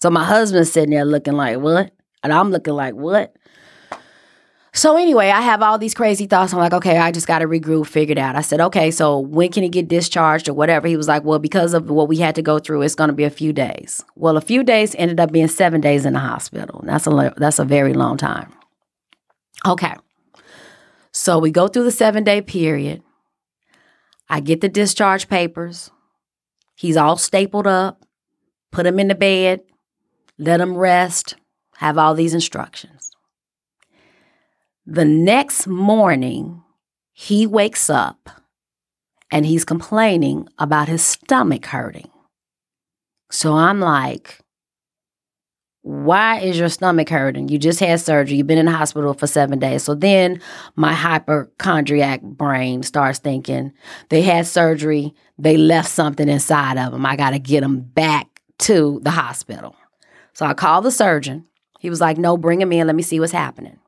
So 0.00 0.10
my 0.10 0.24
husband's 0.24 0.72
sitting 0.72 0.90
there 0.90 1.04
looking 1.04 1.34
like, 1.34 1.58
what? 1.58 1.92
And 2.22 2.32
I'm 2.32 2.50
looking 2.50 2.74
like, 2.74 2.94
what? 2.94 3.34
So 4.76 4.98
anyway, 4.98 5.30
I 5.30 5.40
have 5.40 5.62
all 5.62 5.78
these 5.78 5.94
crazy 5.94 6.26
thoughts. 6.26 6.52
I'm 6.52 6.58
like, 6.58 6.74
okay, 6.74 6.98
I 6.98 7.10
just 7.10 7.26
got 7.26 7.38
to 7.38 7.46
regroup, 7.46 7.86
figure 7.86 8.12
it 8.12 8.18
out. 8.18 8.36
I 8.36 8.42
said, 8.42 8.60
okay, 8.60 8.90
so 8.90 9.18
when 9.18 9.50
can 9.50 9.62
he 9.62 9.70
get 9.70 9.88
discharged 9.88 10.50
or 10.50 10.54
whatever? 10.54 10.86
He 10.86 10.98
was 10.98 11.08
like, 11.08 11.24
well, 11.24 11.38
because 11.38 11.72
of 11.72 11.88
what 11.88 12.08
we 12.08 12.18
had 12.18 12.34
to 12.34 12.42
go 12.42 12.58
through, 12.58 12.82
it's 12.82 12.94
going 12.94 13.08
to 13.08 13.14
be 13.14 13.24
a 13.24 13.30
few 13.30 13.54
days. 13.54 14.04
Well, 14.16 14.36
a 14.36 14.42
few 14.42 14.62
days 14.62 14.94
ended 14.98 15.18
up 15.18 15.32
being 15.32 15.48
seven 15.48 15.80
days 15.80 16.04
in 16.04 16.12
the 16.12 16.18
hospital. 16.18 16.82
That's 16.84 17.06
a 17.06 17.32
that's 17.38 17.58
a 17.58 17.64
very 17.64 17.94
long 17.94 18.18
time. 18.18 18.52
Okay, 19.66 19.94
so 21.10 21.38
we 21.38 21.50
go 21.50 21.68
through 21.68 21.84
the 21.84 21.90
seven 21.90 22.22
day 22.22 22.42
period. 22.42 23.02
I 24.28 24.40
get 24.40 24.60
the 24.60 24.68
discharge 24.68 25.26
papers. 25.26 25.90
He's 26.74 26.98
all 26.98 27.16
stapled 27.16 27.66
up. 27.66 28.04
Put 28.72 28.84
him 28.84 29.00
in 29.00 29.08
the 29.08 29.14
bed. 29.14 29.60
Let 30.36 30.60
him 30.60 30.76
rest. 30.76 31.36
Have 31.78 31.96
all 31.96 32.14
these 32.14 32.34
instructions. 32.34 32.95
The 34.86 35.04
next 35.04 35.66
morning, 35.66 36.62
he 37.12 37.44
wakes 37.44 37.90
up 37.90 38.30
and 39.32 39.44
he's 39.44 39.64
complaining 39.64 40.48
about 40.58 40.86
his 40.86 41.04
stomach 41.04 41.66
hurting. 41.66 42.08
So 43.30 43.54
I'm 43.54 43.80
like, 43.80 44.38
why 45.82 46.38
is 46.38 46.56
your 46.56 46.68
stomach 46.68 47.08
hurting? 47.08 47.48
You 47.48 47.58
just 47.58 47.80
had 47.80 48.00
surgery. 48.00 48.36
You've 48.36 48.46
been 48.46 48.58
in 48.58 48.66
the 48.66 48.72
hospital 48.72 49.12
for 49.14 49.26
seven 49.26 49.58
days. 49.58 49.82
So 49.82 49.94
then 49.94 50.40
my 50.76 50.92
hypochondriac 50.92 52.22
brain 52.22 52.84
starts 52.84 53.18
thinking 53.18 53.72
they 54.08 54.22
had 54.22 54.46
surgery. 54.46 55.14
They 55.36 55.56
left 55.56 55.88
something 55.88 56.28
inside 56.28 56.78
of 56.78 56.92
them. 56.92 57.04
I 57.04 57.16
got 57.16 57.30
to 57.30 57.40
get 57.40 57.62
them 57.62 57.80
back 57.80 58.40
to 58.58 59.00
the 59.02 59.10
hospital. 59.10 59.74
So 60.32 60.46
I 60.46 60.54
called 60.54 60.84
the 60.84 60.92
surgeon. 60.92 61.46
He 61.80 61.90
was 61.90 62.00
like, 62.00 62.18
no, 62.18 62.36
bring 62.36 62.60
him 62.60 62.72
in. 62.72 62.86
Let 62.86 62.96
me 62.96 63.02
see 63.02 63.18
what's 63.18 63.32
happening. 63.32 63.78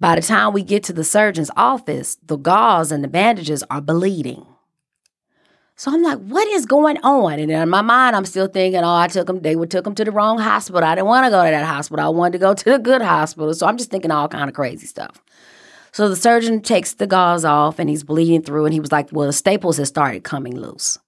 By 0.00 0.14
the 0.14 0.22
time 0.22 0.52
we 0.52 0.62
get 0.62 0.84
to 0.84 0.92
the 0.92 1.04
surgeon's 1.04 1.50
office, 1.56 2.16
the 2.24 2.36
gauze 2.36 2.92
and 2.92 3.02
the 3.02 3.08
bandages 3.08 3.64
are 3.70 3.80
bleeding. 3.80 4.46
So 5.76 5.92
I'm 5.92 6.02
like, 6.02 6.18
what 6.18 6.46
is 6.48 6.66
going 6.66 6.98
on? 6.98 7.38
And 7.38 7.50
in 7.50 7.68
my 7.68 7.82
mind, 7.82 8.16
I'm 8.16 8.24
still 8.24 8.48
thinking, 8.48 8.80
oh, 8.80 8.94
I 8.94 9.08
took 9.08 9.26
them, 9.26 9.40
they 9.40 9.54
took 9.54 9.84
them 9.84 9.94
to 9.94 10.04
the 10.04 10.10
wrong 10.10 10.38
hospital. 10.38 10.82
I 10.82 10.94
didn't 10.94 11.06
want 11.06 11.26
to 11.26 11.30
go 11.30 11.44
to 11.44 11.50
that 11.50 11.66
hospital. 11.66 12.04
I 12.04 12.08
wanted 12.08 12.32
to 12.32 12.38
go 12.38 12.54
to 12.62 12.64
the 12.64 12.78
good 12.78 13.02
hospital. 13.02 13.52
So 13.54 13.66
I'm 13.66 13.76
just 13.76 13.90
thinking 13.90 14.10
all 14.10 14.28
kind 14.28 14.48
of 14.48 14.54
crazy 14.54 14.86
stuff. 14.86 15.22
So 15.92 16.08
the 16.08 16.16
surgeon 16.16 16.60
takes 16.60 16.94
the 16.94 17.06
gauze 17.06 17.44
off 17.44 17.78
and 17.78 17.88
he's 17.88 18.04
bleeding 18.04 18.42
through 18.42 18.66
and 18.66 18.74
he 18.74 18.80
was 18.80 18.92
like, 18.92 19.08
well, 19.10 19.26
the 19.26 19.32
staples 19.32 19.78
had 19.78 19.86
started 19.86 20.22
coming 20.22 20.54
loose. 20.54 20.98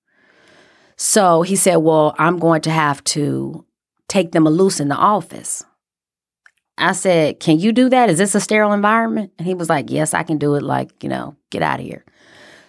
So 1.02 1.40
he 1.40 1.56
said, 1.56 1.76
Well, 1.76 2.14
I'm 2.18 2.38
going 2.38 2.60
to 2.60 2.70
have 2.70 3.02
to 3.04 3.64
take 4.06 4.32
them 4.32 4.44
loose 4.44 4.80
in 4.80 4.88
the 4.88 4.96
office. 4.96 5.64
I 6.78 6.92
said, 6.92 7.40
Can 7.40 7.58
you 7.58 7.72
do 7.72 7.88
that? 7.88 8.10
Is 8.10 8.18
this 8.18 8.34
a 8.34 8.40
sterile 8.40 8.72
environment? 8.72 9.32
And 9.38 9.46
he 9.46 9.54
was 9.54 9.68
like, 9.68 9.90
Yes, 9.90 10.14
I 10.14 10.22
can 10.22 10.38
do 10.38 10.54
it. 10.54 10.62
Like, 10.62 11.02
you 11.02 11.08
know, 11.08 11.36
get 11.50 11.62
out 11.62 11.80
of 11.80 11.86
here. 11.86 12.04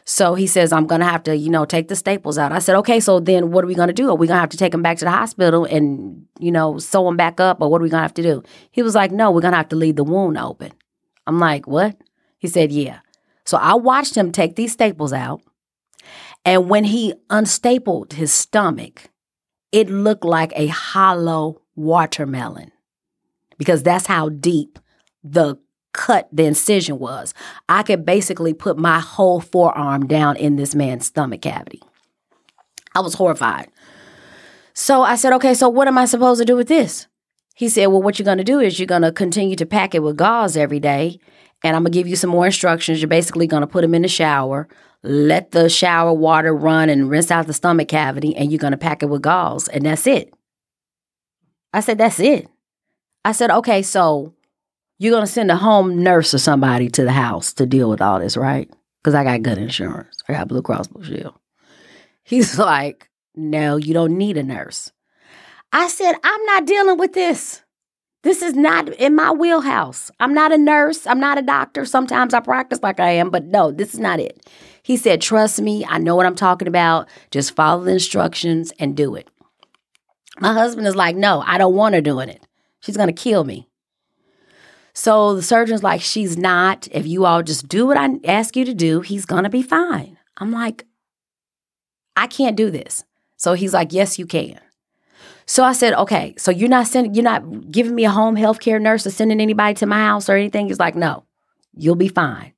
So 0.04 0.34
he 0.34 0.48
says, 0.48 0.74
I'm 0.74 0.88
going 0.88 1.02
to 1.02 1.08
have 1.08 1.24
to, 1.24 1.36
you 1.38 1.50
know, 1.50 1.64
take 1.64 1.88
the 1.88 1.96
staples 1.96 2.38
out. 2.38 2.52
I 2.52 2.60
said, 2.60 2.76
okay, 2.78 3.00
so 3.00 3.20
then 3.20 3.52
what 3.52 3.64
are 3.64 3.68
we 3.68 3.76
going 3.76 3.88
to 3.88 3.94
do? 3.94 4.10
Are 4.10 4.16
we 4.16 4.28
going 4.28 4.38
to 4.38 4.42
have 4.42 4.50
to 4.50 4.58
take 4.58 4.74
him 4.74 4.82
back 4.82 4.98
to 4.98 5.06
the 5.06 5.12
hospital 5.12 5.66
and, 5.66 6.26
you 6.40 6.52
know, 6.52 6.78
sew 6.80 7.08
him 7.08 7.16
back 7.16 7.40
up 7.40 7.62
or 7.62 7.70
what 7.70 7.80
are 7.80 7.84
we 7.84 7.90
going 7.90 8.00
to 8.00 8.04
have 8.04 8.14
to 8.16 8.24
do? 8.24 8.44
He 8.72 8.82
was 8.82 8.96
like, 8.96 9.12
no, 9.12 9.32
we're 9.32 9.42
going 9.42 9.54
to 9.54 9.58
have 9.58 9.70
to 9.70 9.76
leave 9.76 9.96
the 9.96 10.04
wound 10.04 10.38
open. 10.38 10.72
I'm 11.28 11.40
like, 11.40 11.68
what? 11.68 11.96
He 12.40 12.48
said, 12.48 12.72
yeah. 12.72 13.00
So 13.46 13.58
I 13.58 13.76
watched 13.76 14.18
him 14.18 14.32
take 14.32 14.56
these 14.56 14.74
staples 14.74 15.14
out. 15.14 15.42
And 16.44 16.70
when 16.70 16.86
he 16.86 17.14
unstapled 17.30 18.14
his 18.14 18.34
stomach, 18.34 19.12
it 19.72 19.90
looked 19.90 20.26
like 20.26 20.52
a 20.56 20.68
hollow 20.68 21.62
watermelon 21.76 22.72
because 23.62 23.84
that's 23.84 24.08
how 24.08 24.28
deep 24.28 24.80
the 25.24 25.56
cut 25.94 26.28
the 26.32 26.46
incision 26.46 26.98
was. 26.98 27.36
I 27.70 27.84
could 27.84 28.08
basically 28.08 28.56
put 28.56 28.76
my 28.76 29.00
whole 29.00 29.40
forearm 29.40 30.08
down 30.08 30.36
in 30.38 30.56
this 30.56 30.74
man's 30.74 31.06
stomach 31.06 31.44
cavity. 31.44 31.80
I 32.96 33.02
was 33.02 33.14
horrified. 33.14 33.70
So 34.74 35.04
I 35.04 35.16
said, 35.16 35.32
okay, 35.34 35.54
so 35.54 35.70
what 35.70 35.88
am 35.88 36.00
I 36.00 36.06
supposed 36.06 36.40
to 36.42 36.46
do 36.46 36.56
with 36.56 36.70
this? 36.70 37.06
He 37.54 37.70
said, 37.70 37.86
well, 37.86 38.02
what 38.02 38.18
you're 38.18 38.26
going 38.26 38.40
to 38.40 38.44
do 38.44 38.60
is 38.60 38.80
you're 38.80 38.88
going 38.88 39.04
to 39.04 39.12
continue 39.12 39.56
to 39.58 39.66
pack 39.68 39.94
it 39.94 40.02
with 40.02 40.18
gauze 40.18 40.58
every 40.58 40.80
day. 40.80 41.20
And 41.64 41.76
I'm 41.76 41.84
going 41.84 41.92
to 41.92 42.00
give 42.00 42.08
you 42.08 42.16
some 42.16 42.32
more 42.32 42.48
instructions. 42.48 43.00
You're 43.00 43.10
basically 43.10 43.46
going 43.46 43.62
to 43.62 43.68
put 43.68 43.84
him 43.84 43.94
in 43.94 44.02
the 44.02 44.08
shower, 44.08 44.68
let 45.04 45.52
the 45.52 45.70
shower 45.70 46.14
water 46.14 46.52
run 46.52 46.90
and 46.90 47.12
rinse 47.12 47.30
out 47.30 47.46
the 47.46 47.54
stomach 47.54 47.90
cavity, 47.90 48.36
and 48.36 48.52
you're 48.52 48.58
going 48.58 48.72
to 48.72 48.78
pack 48.78 49.04
it 49.04 49.06
with 49.06 49.22
gauze. 49.22 49.68
And 49.68 49.86
that's 49.86 50.08
it. 50.08 50.34
I 51.72 51.82
said, 51.82 52.00
that's 52.00 52.20
it. 52.20 52.48
I 53.24 53.32
said, 53.34 53.52
okay, 53.52 53.82
so 53.82 54.34
you're 54.98 55.12
going 55.12 55.26
to 55.26 55.32
send 55.32 55.52
a 55.52 55.56
home 55.56 56.04
nurse 56.04 56.34
or 56.34 56.40
somebody 56.40 56.90
to 56.90 57.04
the 57.04 57.12
house 57.12 57.54
to 57.54 57.66
deal 57.66 57.90
with 57.90 58.02
all 58.02 58.20
this, 58.20 58.38
right? 58.38 58.70
Because 59.02 59.16
I 59.16 59.24
got 59.24 59.44
good 59.44 59.58
insurance. 59.58 60.18
I 60.28 60.34
got 60.34 60.48
Blue 60.48 60.62
Cross 60.62 60.88
Blue 60.88 61.04
Shield. 61.04 61.34
He's 62.24 62.58
like, 62.58 63.10
no, 63.36 63.78
you 63.78 63.94
don't 63.94 64.18
need 64.18 64.38
a 64.38 64.44
nurse. 64.44 64.92
I 65.72 65.88
said, 65.88 66.16
I'm 66.24 66.46
not 66.46 66.66
dealing 66.66 66.98
with 66.98 67.14
this. 67.14 67.64
This 68.24 68.44
is 68.44 68.54
not 68.54 68.90
in 68.90 69.16
my 69.16 69.32
wheelhouse. 69.32 70.12
I'm 70.20 70.34
not 70.34 70.52
a 70.52 70.58
nurse. 70.58 71.08
I'm 71.08 71.20
not 71.20 71.40
a 71.40 71.42
doctor. 71.42 71.86
Sometimes 71.86 72.34
I 72.34 72.40
practice 72.40 72.84
like 72.84 73.00
I 73.00 73.12
am, 73.12 73.32
but 73.32 73.46
no, 73.46 73.72
this 73.72 73.94
is 73.94 74.00
not 74.00 74.20
it. 74.20 74.46
He 74.84 74.98
said, 74.98 75.22
Trust 75.22 75.60
me. 75.62 75.86
I 75.86 75.98
know 75.98 76.16
what 76.16 76.28
I'm 76.28 76.36
talking 76.36 76.68
about. 76.68 77.08
Just 77.32 77.56
follow 77.56 77.84
the 77.84 77.94
instructions 77.94 78.72
and 78.78 78.96
do 78.96 79.16
it. 79.16 79.28
My 80.40 80.54
husband 80.54 80.86
is 80.86 80.96
like, 80.96 81.16
No, 81.16 81.42
I 81.46 81.58
don't 81.58 81.74
want 81.74 81.96
her 81.96 82.02
doing 82.02 82.30
it. 82.30 82.46
She's 82.82 82.98
going 82.98 83.08
to 83.08 83.14
kill 83.14 83.44
me. 83.44 83.70
So 84.94 85.36
the 85.36 85.42
surgeon's 85.42 85.84
like, 85.84 86.02
she's 86.02 86.38
not. 86.38 86.88
If 86.92 87.08
you 87.08 87.26
all 87.26 87.44
just 87.44 87.68
do 87.68 87.88
what 87.88 87.98
I 87.98 88.10
ask 88.26 88.56
you 88.56 88.66
to 88.66 88.74
do, 88.74 89.02
he's 89.02 89.26
going 89.26 89.44
to 89.44 89.50
be 89.50 89.62
fine. 89.62 90.18
I'm 90.38 90.52
like, 90.52 90.86
I 92.18 92.28
can't 92.28 92.58
do 92.58 92.70
this. 92.70 93.06
So 93.38 93.54
he's 93.54 93.74
like, 93.74 93.94
yes, 93.94 94.20
you 94.20 94.26
can. 94.26 94.60
So 95.46 95.64
I 95.64 95.74
said, 95.74 95.94
okay, 95.94 96.36
so 96.38 96.52
you're 96.52 96.70
not 96.70 96.88
sending, 96.88 97.14
you're 97.14 97.24
not 97.24 97.72
giving 97.72 97.96
me 97.96 98.06
a 98.06 98.12
home 98.12 98.36
health 98.36 98.60
care 98.60 98.80
nurse 98.80 99.08
or 99.08 99.12
sending 99.12 99.42
anybody 99.42 99.74
to 99.76 99.86
my 99.86 100.00
house 100.00 100.30
or 100.30 100.36
anything? 100.36 100.68
He's 100.68 100.80
like, 100.80 100.96
no, 100.96 101.26
you'll 101.74 101.96
be 101.96 102.08
fine. 102.08 102.54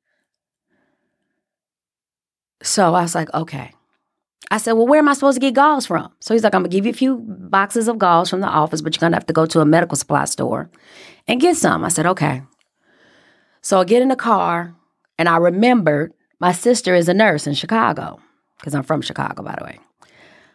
So 2.62 2.94
I 2.96 3.02
was 3.02 3.16
like, 3.16 3.34
okay. 3.34 3.74
I 4.52 4.58
said, 4.58 4.74
well, 4.74 4.88
where 4.88 5.00
am 5.00 5.08
I 5.08 5.14
supposed 5.14 5.36
to 5.36 5.40
get 5.40 5.54
gauze 5.54 5.86
from? 5.86 6.12
So 6.20 6.34
he's 6.34 6.44
like, 6.44 6.54
I'm 6.54 6.62
gonna 6.62 6.70
give 6.70 6.86
you 6.86 6.92
a 6.92 6.96
few 6.96 7.18
boxes 7.18 7.88
of 7.88 7.98
gauze 7.98 8.30
from 8.30 8.42
the 8.42 8.48
office, 8.48 8.82
but 8.82 8.96
you're 8.96 9.00
gonna 9.00 9.16
have 9.16 9.26
to 9.28 9.34
go 9.34 9.46
to 9.46 9.62
a 9.62 9.66
medical 9.66 9.96
supply 9.96 10.26
store 10.26 10.70
and 11.28 11.42
get 11.42 11.58
some. 11.58 11.84
I 11.84 11.90
said, 11.90 12.06
okay. 12.06 12.44
So 13.62 13.80
I 13.80 13.84
get 13.84 14.02
in 14.02 14.10
the 14.10 14.16
car 14.16 14.76
and 15.18 15.30
I 15.30 15.38
remembered 15.38 16.14
my 16.40 16.52
sister 16.52 16.94
is 16.94 17.08
a 17.08 17.14
nurse 17.14 17.48
in 17.48 17.54
Chicago 17.54 18.20
because 18.58 18.76
I'm 18.76 18.84
from 18.84 19.02
Chicago, 19.02 19.44
by 19.44 19.56
the 19.58 19.64
way. 19.64 19.80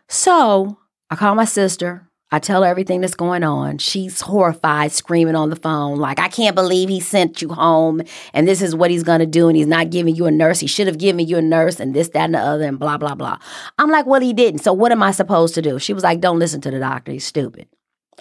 So 0.09 0.79
I 1.11 1.17
call 1.17 1.35
my 1.35 1.45
sister. 1.45 2.08
I 2.31 2.39
tell 2.39 2.63
her 2.63 2.69
everything 2.69 3.01
that's 3.01 3.15
going 3.15 3.43
on. 3.43 3.79
She's 3.79 4.21
horrified, 4.21 4.93
screaming 4.93 5.35
on 5.35 5.49
the 5.49 5.57
phone, 5.57 5.97
like, 5.99 6.19
I 6.19 6.29
can't 6.29 6.55
believe 6.55 6.89
he 6.89 7.01
sent 7.01 7.41
you 7.41 7.49
home 7.49 8.03
and 8.35 8.47
this 8.47 8.61
is 8.61 8.75
what 8.75 8.91
he's 8.91 9.03
to 9.03 9.27
do. 9.27 9.49
And 9.49 9.57
he's 9.57 9.67
not 9.67 9.91
giving 9.91 10.15
you 10.15 10.27
a 10.27 10.31
nurse. 10.31 10.61
He 10.61 10.67
should 10.67 10.87
have 10.87 10.99
given 10.99 11.27
you 11.27 11.39
a 11.39 11.43
nurse 11.43 11.81
and 11.81 11.95
this, 11.95 12.09
that, 12.11 12.25
and 12.25 12.35
the 12.35 12.39
other, 12.39 12.65
and 12.65 12.79
blah, 12.79 12.99
blah, 12.99 13.15
blah. 13.15 13.39
I'm 13.79 13.91
like, 13.91 14.07
well, 14.07 14.21
he 14.21 14.35
didn't. 14.35 14.61
So 14.61 14.73
what 14.73 14.93
am 14.93 15.03
I 15.03 15.11
supposed 15.11 15.55
to 15.55 15.63
do? 15.63 15.79
She 15.79 15.95
was 15.95 16.05
like, 16.05 16.21
don't 16.21 16.39
listen 16.39 16.61
to 16.63 16.71
the 16.71 16.79
doctor. 16.79 17.13
He's 17.13 17.25
stupid. 17.25 17.67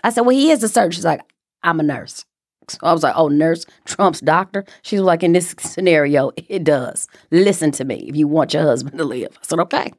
I 0.04 0.12
said, 0.12 0.22
well, 0.22 0.36
he 0.36 0.52
is 0.52 0.64
a 0.64 0.70
surgeon. 0.70 0.92
She's 0.92 1.06
like, 1.06 1.22
I'm 1.64 1.80
a 1.80 1.84
nurse. 1.84 2.26
So 2.70 2.78
I 2.84 2.94
was 2.94 3.04
like, 3.04 3.16
oh, 3.16 3.30
nurse, 3.30 3.66
trumps 3.86 4.20
doctor? 4.22 4.66
She 4.82 4.98
was 4.98 5.06
like, 5.06 5.24
in 5.24 5.34
this 5.34 5.56
scenario, 5.60 6.32
it 6.36 6.64
does. 6.64 7.08
Listen 7.32 7.72
to 7.72 7.86
me 7.86 8.06
if 8.08 8.16
you 8.16 8.28
want 8.28 8.54
your 8.54 8.64
husband 8.64 8.98
to 8.98 9.06
live. 9.06 9.38
I 9.38 9.46
said, 9.46 9.60
okay. 9.60 9.92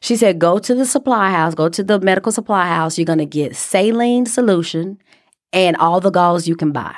She 0.00 0.16
said, 0.16 0.38
go 0.38 0.58
to 0.58 0.74
the 0.74 0.86
supply 0.86 1.30
house, 1.30 1.54
go 1.54 1.68
to 1.68 1.82
the 1.82 2.00
medical 2.00 2.32
supply 2.32 2.66
house. 2.66 2.98
You're 2.98 3.04
going 3.04 3.18
to 3.18 3.26
get 3.26 3.54
saline 3.54 4.26
solution 4.26 4.98
and 5.52 5.76
all 5.76 6.00
the 6.00 6.10
gauze 6.10 6.48
you 6.48 6.56
can 6.56 6.72
buy. 6.72 6.96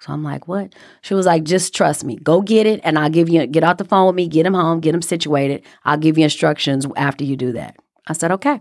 So 0.00 0.12
I'm 0.12 0.22
like, 0.22 0.46
what? 0.46 0.74
She 1.00 1.14
was 1.14 1.24
like, 1.24 1.44
just 1.44 1.74
trust 1.74 2.04
me. 2.04 2.16
Go 2.16 2.42
get 2.42 2.66
it 2.66 2.80
and 2.84 2.98
I'll 2.98 3.08
give 3.08 3.30
you, 3.30 3.46
get 3.46 3.64
out 3.64 3.78
the 3.78 3.86
phone 3.86 4.06
with 4.06 4.16
me, 4.16 4.28
get 4.28 4.44
him 4.44 4.52
home, 4.52 4.80
get 4.80 4.94
him 4.94 5.00
situated. 5.00 5.64
I'll 5.84 5.96
give 5.96 6.18
you 6.18 6.24
instructions 6.24 6.86
after 6.94 7.24
you 7.24 7.36
do 7.36 7.52
that. 7.52 7.76
I 8.06 8.12
said, 8.12 8.30
okay. 8.32 8.60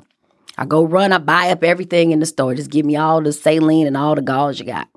I 0.57 0.65
go 0.65 0.85
run, 0.85 1.11
I 1.11 1.17
buy 1.17 1.49
up 1.49 1.63
everything 1.63 2.11
in 2.11 2.19
the 2.19 2.25
store. 2.25 2.55
Just 2.55 2.71
give 2.71 2.85
me 2.85 2.95
all 2.95 3.21
the 3.21 3.33
saline 3.33 3.87
and 3.87 3.97
all 3.97 4.15
the 4.15 4.21
gauze 4.21 4.59
you 4.59 4.65
got. 4.65 4.87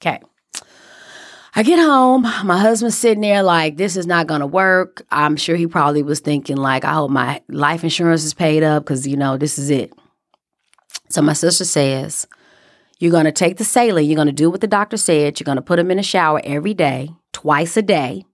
Okay. 0.00 0.20
I 1.56 1.62
get 1.62 1.78
home, 1.78 2.22
my 2.22 2.58
husband's 2.58 2.98
sitting 2.98 3.20
there 3.20 3.44
like, 3.44 3.76
this 3.76 3.96
is 3.96 4.08
not 4.08 4.26
gonna 4.26 4.46
work. 4.46 5.06
I'm 5.12 5.36
sure 5.36 5.54
he 5.54 5.68
probably 5.68 6.02
was 6.02 6.18
thinking, 6.18 6.56
like, 6.56 6.84
I 6.84 6.94
hope 6.94 7.12
my 7.12 7.42
life 7.48 7.84
insurance 7.84 8.24
is 8.24 8.34
paid 8.34 8.64
up 8.64 8.82
because, 8.82 9.06
you 9.06 9.16
know, 9.16 9.36
this 9.36 9.56
is 9.56 9.70
it. 9.70 9.92
So 11.10 11.22
my 11.22 11.32
sister 11.32 11.64
says, 11.64 12.26
You're 12.98 13.12
gonna 13.12 13.30
take 13.30 13.58
the 13.58 13.64
saline, 13.64 14.10
you're 14.10 14.16
gonna 14.16 14.32
do 14.32 14.50
what 14.50 14.62
the 14.62 14.66
doctor 14.66 14.96
said, 14.96 15.38
you're 15.38 15.44
gonna 15.44 15.62
put 15.62 15.78
him 15.78 15.92
in 15.92 16.00
a 16.00 16.02
shower 16.02 16.40
every 16.42 16.74
day, 16.74 17.10
twice 17.32 17.76
a 17.76 17.82
day. 17.82 18.24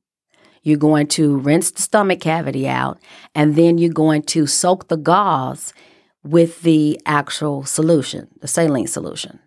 You're 0.62 0.78
going 0.78 1.06
to 1.08 1.36
rinse 1.38 1.70
the 1.70 1.82
stomach 1.82 2.20
cavity 2.20 2.66
out, 2.68 2.98
and 3.34 3.54
then 3.54 3.76
you're 3.76 3.92
going 3.92 4.22
to 4.24 4.46
soak 4.46 4.88
the 4.88 4.96
gauze 4.96 5.74
with 6.22 6.62
the 6.62 6.98
actual 7.04 7.64
solution, 7.64 8.28
the 8.40 8.48
saline 8.48 8.86
solution 8.86 9.40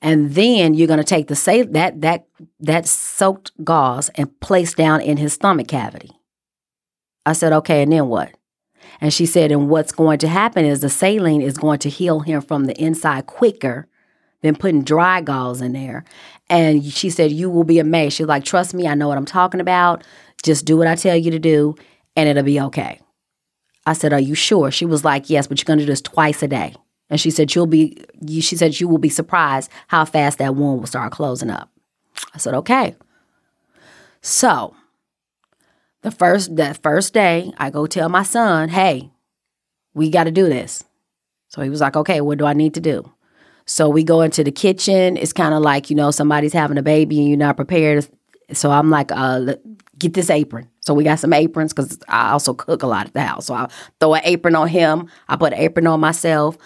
and 0.00 0.34
then 0.34 0.74
you're 0.74 0.88
going 0.88 0.98
to 0.98 1.04
take 1.04 1.28
the 1.28 1.36
say 1.36 1.62
that 1.62 2.00
that 2.00 2.26
that 2.60 2.86
soaked 2.86 3.52
gauze 3.64 4.08
and 4.10 4.38
place 4.40 4.74
down 4.74 5.00
in 5.00 5.16
his 5.16 5.32
stomach 5.32 5.68
cavity. 5.68 6.10
I 7.26 7.32
said, 7.32 7.52
okay, 7.52 7.82
and 7.82 7.92
then 7.92 8.08
what? 8.08 8.32
And 9.00 9.12
she 9.12 9.26
said, 9.26 9.50
and 9.50 9.68
what's 9.68 9.92
going 9.92 10.18
to 10.18 10.28
happen 10.28 10.64
is 10.64 10.80
the 10.80 10.88
saline 10.90 11.42
is 11.42 11.58
going 11.58 11.78
to 11.80 11.88
heal 11.88 12.20
him 12.20 12.42
from 12.42 12.64
the 12.64 12.80
inside 12.80 13.26
quicker 13.26 13.88
than 14.42 14.54
putting 14.54 14.84
dry 14.84 15.22
gauze 15.22 15.62
in 15.62 15.72
there. 15.72 16.04
And 16.50 16.84
she 16.84 17.08
said, 17.08 17.32
you 17.32 17.48
will 17.48 17.64
be 17.64 17.78
amazed. 17.78 18.16
She's 18.16 18.26
like, 18.26 18.44
trust 18.44 18.74
me, 18.74 18.86
I 18.86 18.94
know 18.94 19.08
what 19.08 19.16
I'm 19.16 19.24
talking 19.24 19.60
about. 19.60 20.04
Just 20.42 20.66
do 20.66 20.76
what 20.76 20.86
I 20.86 20.94
tell 20.96 21.16
you 21.16 21.30
to 21.30 21.38
do, 21.38 21.74
and 22.14 22.28
it'll 22.28 22.42
be 22.42 22.60
okay. 22.60 23.00
I 23.86 23.94
said, 23.94 24.12
are 24.12 24.20
you 24.20 24.34
sure? 24.34 24.70
She 24.70 24.84
was 24.84 25.04
like, 25.04 25.30
yes, 25.30 25.46
but 25.46 25.58
you're 25.58 25.64
going 25.64 25.78
to 25.78 25.84
do 25.86 25.90
this 25.90 26.02
twice 26.02 26.42
a 26.42 26.48
day. 26.48 26.74
And 27.10 27.20
she 27.20 27.30
said, 27.30 27.54
You'll 27.54 27.66
be, 27.66 28.04
she 28.28 28.56
said, 28.56 28.80
you 28.80 28.88
will 28.88 28.98
be 28.98 29.08
surprised 29.08 29.70
how 29.88 30.04
fast 30.04 30.38
that 30.38 30.54
wound 30.54 30.80
will 30.80 30.86
start 30.86 31.12
closing 31.12 31.50
up. 31.50 31.70
I 32.34 32.38
said, 32.38 32.54
Okay. 32.54 32.96
So 34.20 34.74
the 36.04 36.10
first 36.10 36.54
that 36.56 36.82
first 36.82 37.14
day, 37.14 37.52
I 37.58 37.70
go 37.70 37.86
tell 37.86 38.08
my 38.08 38.22
son, 38.22 38.68
hey, 38.68 39.10
we 39.94 40.10
got 40.10 40.24
to 40.24 40.30
do 40.30 40.44
this. 40.44 40.84
So 41.48 41.62
he 41.62 41.70
was 41.70 41.80
like, 41.80 41.96
okay, 41.96 42.20
what 42.20 42.38
do 42.38 42.44
I 42.44 42.52
need 42.52 42.74
to 42.74 42.80
do? 42.80 43.10
So 43.66 43.88
we 43.88 44.04
go 44.04 44.20
into 44.20 44.44
the 44.44 44.52
kitchen. 44.52 45.16
It's 45.16 45.32
kind 45.32 45.54
of 45.54 45.62
like, 45.62 45.88
you 45.88 45.96
know, 45.96 46.10
somebody's 46.10 46.52
having 46.52 46.76
a 46.76 46.82
baby 46.82 47.20
and 47.20 47.28
you're 47.28 47.38
not 47.38 47.56
prepared. 47.56 48.06
So 48.52 48.70
I'm 48.70 48.90
like, 48.90 49.10
uh, 49.12 49.54
get 49.98 50.12
this 50.12 50.28
apron. 50.28 50.68
So 50.80 50.92
we 50.92 51.04
got 51.04 51.20
some 51.20 51.32
aprons 51.32 51.72
because 51.72 51.98
I 52.08 52.32
also 52.32 52.52
cook 52.52 52.82
a 52.82 52.86
lot 52.86 53.06
at 53.06 53.14
the 53.14 53.22
house. 53.22 53.46
So 53.46 53.54
I 53.54 53.70
throw 54.00 54.14
an 54.14 54.22
apron 54.24 54.54
on 54.54 54.68
him. 54.68 55.08
I 55.28 55.36
put 55.36 55.54
an 55.54 55.58
apron 55.58 55.86
on 55.86 56.00
myself. 56.00 56.58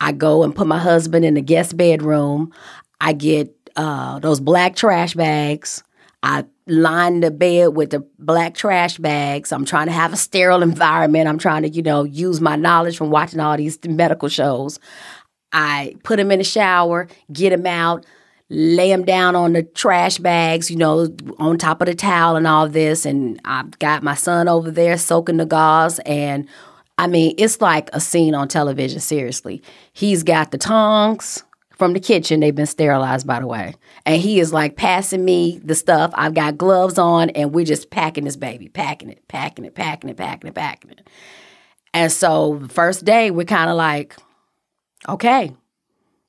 I 0.00 0.12
go 0.12 0.42
and 0.42 0.54
put 0.54 0.66
my 0.66 0.78
husband 0.78 1.24
in 1.24 1.34
the 1.34 1.42
guest 1.42 1.76
bedroom. 1.76 2.52
I 3.00 3.12
get 3.12 3.54
uh, 3.76 4.18
those 4.18 4.40
black 4.40 4.76
trash 4.76 5.14
bags. 5.14 5.82
I 6.22 6.44
line 6.66 7.20
the 7.20 7.30
bed 7.30 7.76
with 7.76 7.90
the 7.90 8.00
black 8.18 8.54
trash 8.54 8.98
bags. 8.98 9.52
I'm 9.52 9.64
trying 9.64 9.86
to 9.86 9.92
have 9.92 10.12
a 10.12 10.16
sterile 10.16 10.62
environment. 10.62 11.28
I'm 11.28 11.38
trying 11.38 11.62
to, 11.62 11.68
you 11.68 11.82
know, 11.82 12.04
use 12.04 12.40
my 12.40 12.56
knowledge 12.56 12.96
from 12.96 13.10
watching 13.10 13.40
all 13.40 13.56
these 13.56 13.78
medical 13.86 14.28
shows. 14.28 14.80
I 15.52 15.94
put 16.02 16.18
him 16.18 16.32
in 16.32 16.38
the 16.38 16.44
shower, 16.44 17.06
get 17.32 17.52
him 17.52 17.66
out, 17.66 18.04
lay 18.48 18.90
him 18.90 19.04
down 19.04 19.36
on 19.36 19.52
the 19.52 19.62
trash 19.62 20.18
bags, 20.18 20.70
you 20.70 20.76
know, 20.76 21.14
on 21.38 21.58
top 21.58 21.80
of 21.80 21.86
the 21.86 21.94
towel 21.94 22.36
and 22.36 22.46
all 22.46 22.68
this. 22.68 23.06
And 23.06 23.40
I've 23.44 23.78
got 23.78 24.02
my 24.02 24.14
son 24.14 24.48
over 24.48 24.70
there 24.70 24.98
soaking 24.98 25.36
the 25.36 25.46
gauze 25.46 25.98
and 26.00 26.48
I 26.98 27.06
mean, 27.06 27.34
it's 27.36 27.60
like 27.60 27.90
a 27.92 28.00
scene 28.00 28.34
on 28.34 28.48
television, 28.48 29.00
seriously. 29.00 29.62
He's 29.92 30.22
got 30.22 30.50
the 30.50 30.58
tongs 30.58 31.44
from 31.76 31.92
the 31.92 32.00
kitchen. 32.00 32.40
They've 32.40 32.54
been 32.54 32.64
sterilized, 32.66 33.26
by 33.26 33.40
the 33.40 33.46
way. 33.46 33.74
And 34.06 34.20
he 34.20 34.40
is 34.40 34.52
like 34.52 34.76
passing 34.76 35.24
me 35.24 35.60
the 35.62 35.74
stuff. 35.74 36.10
I've 36.14 36.34
got 36.34 36.56
gloves 36.56 36.98
on, 36.98 37.30
and 37.30 37.52
we're 37.52 37.66
just 37.66 37.90
packing 37.90 38.24
this 38.24 38.36
baby, 38.36 38.68
packing 38.68 39.10
it, 39.10 39.28
packing 39.28 39.66
it, 39.66 39.74
packing 39.74 40.08
it, 40.08 40.16
packing 40.16 40.48
it, 40.48 40.54
packing 40.54 40.92
it. 40.92 41.06
And 41.92 42.10
so, 42.10 42.58
the 42.62 42.68
first 42.68 43.04
day, 43.04 43.30
we're 43.30 43.44
kind 43.44 43.70
of 43.70 43.76
like, 43.76 44.16
okay. 45.08 45.52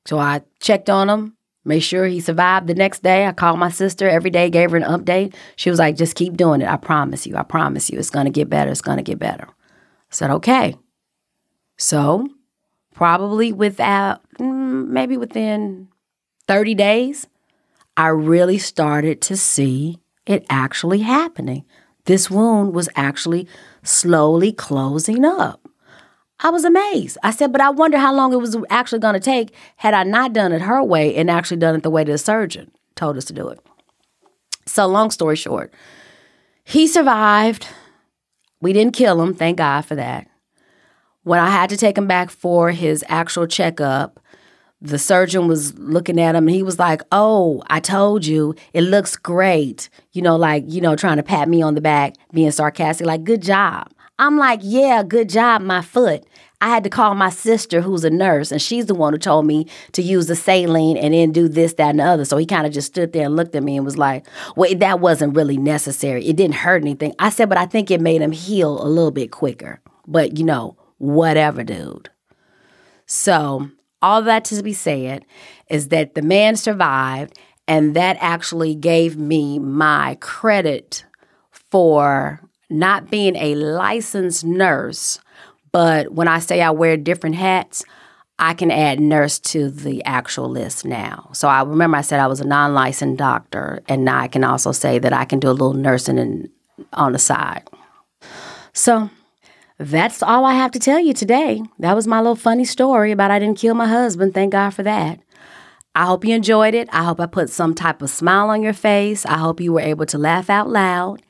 So 0.06 0.18
I 0.18 0.42
checked 0.60 0.90
on 0.90 1.10
him, 1.10 1.38
made 1.64 1.80
sure 1.82 2.06
he 2.06 2.20
survived 2.20 2.68
the 2.68 2.76
next 2.76 3.04
day. 3.04 3.26
I 3.26 3.32
called 3.32 3.60
my 3.60 3.70
sister 3.70 4.08
every 4.08 4.30
day, 4.30 4.50
gave 4.50 4.72
her 4.72 4.78
an 4.78 4.84
update. 4.84 5.34
She 5.56 5.70
was 5.70 5.80
like, 5.80 5.96
just 5.96 6.16
keep 6.16 6.36
doing 6.36 6.62
it. 6.62 6.68
I 6.68 6.78
promise 6.78 7.26
you. 7.26 7.36
I 7.38 7.44
promise 7.44 7.90
you. 7.90 8.00
It's 8.00 8.10
going 8.10 8.26
to 8.26 8.32
get 8.32 8.50
better. 8.50 8.72
It's 8.72 8.82
going 8.82 8.98
to 8.98 9.04
get 9.04 9.20
better 9.20 9.48
said, 10.10 10.32
okay. 10.32 10.76
So, 11.78 12.28
probably 12.94 13.52
without, 13.52 14.22
mm, 14.40 14.88
maybe 14.88 15.18
within 15.18 15.90
30 16.48 16.76
days, 16.76 17.28
I 17.96 18.08
really 18.08 18.58
started 18.58 19.22
to 19.24 19.38
see 19.38 20.00
it 20.26 20.46
actually 20.50 21.00
happening. 21.00 21.66
This 22.06 22.30
wound 22.30 22.74
was 22.74 22.90
actually 22.96 23.48
slowly 23.84 24.52
closing 24.54 25.26
up. 25.26 25.68
I 26.40 26.50
was 26.52 26.64
amazed. 26.64 27.18
I 27.24 27.32
said, 27.32 27.52
but 27.52 27.62
I 27.62 27.72
wonder 27.72 27.98
how 27.98 28.14
long 28.14 28.32
it 28.32 28.38
was 28.38 28.56
actually 28.70 29.00
going 29.00 29.16
to 29.16 29.20
take 29.20 29.54
had 29.78 29.94
I 29.94 30.04
not 30.04 30.34
done 30.34 30.52
it 30.52 30.62
her 30.62 30.84
way 30.84 31.16
and 31.16 31.30
actually 31.32 31.58
done 31.58 31.76
it 31.76 31.84
the 31.84 31.90
way 31.90 32.04
the 32.04 32.18
surgeon 32.18 32.72
told 32.96 33.18
us 33.18 33.26
to 33.26 33.34
do 33.34 33.48
it. 33.50 33.60
So, 34.66 34.86
long 34.86 35.12
story 35.12 35.36
short, 35.36 35.74
he 36.64 36.88
survived. 36.88 37.68
We 38.62 38.74
didn't 38.74 38.96
kill 38.96 39.22
him, 39.22 39.34
thank 39.34 39.58
God 39.58 39.82
for 39.82 39.96
that. 39.96 40.28
When 41.24 41.40
I 41.40 41.50
had 41.50 41.70
to 41.72 41.78
take 41.78 41.98
him 41.98 42.08
back 42.08 42.30
for 42.30 42.72
his 42.72 43.04
actual 43.08 43.48
checkup, 43.48 44.20
the 44.80 45.00
surgeon 45.00 45.48
was 45.48 45.78
looking 45.78 46.20
at 46.20 46.36
him 46.36 46.48
and 46.48 46.56
he 46.56 46.64
was 46.64 46.80
like, 46.80 47.02
Oh, 47.12 47.64
I 47.68 47.80
told 47.80 48.26
you, 48.26 48.56
it 48.74 48.82
looks 48.82 49.16
great. 49.16 49.90
You 50.14 50.22
know, 50.22 50.36
like, 50.36 50.64
you 50.68 50.82
know, 50.82 50.96
trying 50.96 51.18
to 51.18 51.24
pat 51.24 51.50
me 51.50 51.62
on 51.62 51.76
the 51.76 51.82
back, 51.82 52.16
being 52.32 52.52
sarcastic, 52.52 53.06
like, 53.06 53.24
good 53.24 53.42
job. 53.42 53.92
I'm 54.20 54.38
like, 54.38 54.62
Yeah, 54.64 55.04
good 55.04 55.30
job, 55.30 55.62
my 55.62 55.82
foot. 55.82 56.26
I 56.60 56.70
had 56.70 56.84
to 56.86 56.90
call 56.90 57.14
my 57.14 57.30
sister, 57.30 57.82
who's 57.82 58.04
a 58.04 58.10
nurse, 58.10 58.52
and 58.52 58.60
she's 58.60 58.88
the 58.88 58.96
one 58.96 59.14
who 59.14 59.20
told 59.20 59.46
me 59.46 59.68
to 59.92 60.02
use 60.02 60.26
the 60.26 60.36
saline 60.36 60.98
and 60.98 61.14
then 61.14 61.32
do 61.32 61.48
this, 61.48 61.76
that, 61.76 61.92
and 61.92 62.00
the 62.00 62.04
other. 62.04 62.26
So 62.26 62.38
he 62.38 62.48
kind 62.48 62.66
of 62.66 62.74
just 62.74 62.88
stood 62.88 63.14
there 63.14 63.26
and 63.26 63.36
looked 63.36 63.54
at 63.54 63.64
me 63.64 63.78
and 63.78 63.86
was 63.86 63.98
like, 63.98 64.26
Well, 64.56 64.74
that 64.76 65.00
wasn't 65.00 65.36
really 65.36 65.58
necessary. 65.58 66.26
It 66.26 66.36
didn't 66.36 66.56
hurt 66.56 66.82
anything. 66.82 67.14
I 67.20 67.30
said, 67.30 67.50
But 67.50 67.60
I 67.60 67.68
think 67.68 67.92
it 67.92 68.02
made 68.02 68.22
him 68.22 68.32
heal 68.32 68.82
a 68.82 68.90
little 68.90 69.12
bit 69.12 69.32
quicker. 69.32 69.82
But, 70.08 70.38
you 70.38 70.46
know, 70.46 70.78
whatever, 70.98 71.64
dude. 71.64 72.10
So, 73.06 73.70
all 74.02 74.22
that 74.24 74.46
to 74.46 74.64
be 74.64 74.74
said 74.74 75.26
is 75.70 75.90
that 75.90 76.16
the 76.16 76.22
man 76.24 76.56
survived, 76.56 77.38
and 77.68 77.96
that 77.96 78.18
actually 78.20 78.74
gave 78.74 79.16
me 79.16 79.60
my 79.60 80.18
credit 80.22 81.06
for 81.52 82.42
not 82.70 83.12
being 83.12 83.36
a 83.36 83.56
licensed 83.56 84.44
nurse 84.44 85.20
but 85.78 86.12
when 86.12 86.28
I 86.28 86.40
say 86.40 86.64
I 86.64 86.72
wear 86.72 86.98
different 86.98 87.36
hats, 87.36 87.86
I 88.40 88.56
can 88.56 88.72
add 88.72 89.00
nurse 89.00 89.38
to 89.52 89.70
the 89.70 90.04
actual 90.06 90.50
list 90.50 90.86
now. 90.86 91.30
So 91.34 91.48
I 91.48 91.62
remember 91.62 91.98
I 91.98 92.02
said 92.02 92.20
I 92.20 92.26
was 92.26 92.40
a 92.40 92.48
non 92.48 92.74
licensed 92.74 93.20
doctor, 93.20 93.84
and 93.88 94.04
now 94.04 94.18
I 94.18 94.28
can 94.28 94.44
also 94.44 94.72
say 94.72 94.98
that 94.98 95.14
I 95.14 95.24
can 95.24 95.38
do 95.38 95.50
a 95.50 95.52
little 95.52 95.76
nursing 95.76 96.18
in, 96.18 96.50
on 96.94 97.12
the 97.12 97.20
side. 97.20 97.70
So 98.74 99.12
that's 99.78 100.24
all 100.24 100.46
I 100.46 100.56
have 100.56 100.72
to 100.72 100.80
tell 100.80 101.00
you 101.00 101.14
today. 101.14 101.62
That 101.78 101.94
was 101.94 102.08
my 102.08 102.22
little 102.22 102.36
funny 102.36 102.66
story 102.66 103.12
about 103.12 103.30
I 103.30 103.38
didn't 103.38 103.60
kill 103.60 103.76
my 103.76 103.86
husband. 103.86 104.34
Thank 104.34 104.54
God 104.54 104.72
for 104.72 104.82
that. 104.82 105.20
I 105.94 106.08
hope 106.08 106.26
you 106.26 106.34
enjoyed 106.34 106.74
it. 106.74 106.90
I 106.92 107.04
hope 107.04 107.20
I 107.20 107.28
put 107.28 107.52
some 107.52 107.76
type 107.76 108.02
of 108.02 108.10
smile 108.10 108.50
on 108.50 108.64
your 108.64 108.74
face. 108.74 109.28
I 109.28 109.38
hope 109.38 109.62
you 109.62 109.74
were 109.74 109.82
able 109.82 110.08
to 110.08 110.18
laugh 110.18 110.50
out 110.50 110.70
loud. 110.70 111.22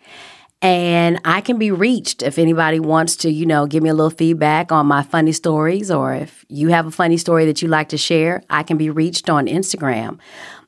And 0.62 1.20
I 1.24 1.41
can 1.41 1.60
be 1.60 1.70
reached 1.70 2.24
if 2.24 2.39
anybody 2.39 2.80
wants 2.80 3.15
to, 3.17 3.30
you 3.30 3.46
know, 3.46 3.67
give 3.67 3.84
me 3.84 3.89
a 3.89 3.93
little 3.93 4.10
feedback 4.10 4.72
on 4.72 4.88
my 4.88 5.04
funny 5.04 5.32
stories 5.32 5.91
or 5.91 6.15
if 6.15 6.46
you 6.50 6.70
have 6.70 6.88
a 6.88 6.91
funny 6.91 7.17
story 7.17 7.46
that 7.46 7.62
you 7.62 7.67
like 7.67 7.89
to 7.89 7.98
share, 7.98 8.41
I 8.50 8.63
can 8.63 8.76
be 8.76 8.89
reached 8.89 9.30
on 9.30 9.46
Instagram. 9.46 10.17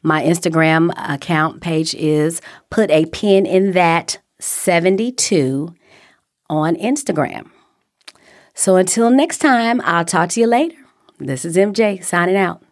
My 0.04 0.22
Instagram 0.22 0.92
account 0.96 1.62
page 1.62 1.96
is 1.96 2.40
put 2.70 2.92
a 2.92 3.08
pin 3.08 3.48
in 3.48 3.72
that 3.72 4.20
72 4.40 5.74
on 6.50 6.76
Instagram. 6.76 7.50
So 8.54 8.76
until 8.76 9.10
next 9.10 9.40
time, 9.40 9.82
I'll 9.84 10.06
talk 10.06 10.30
to 10.32 10.40
you 10.40 10.48
later. 10.48 10.76
This 11.18 11.46
is 11.46 11.58
MJ 11.58 12.04
signing 12.04 12.36
out. 12.36 12.64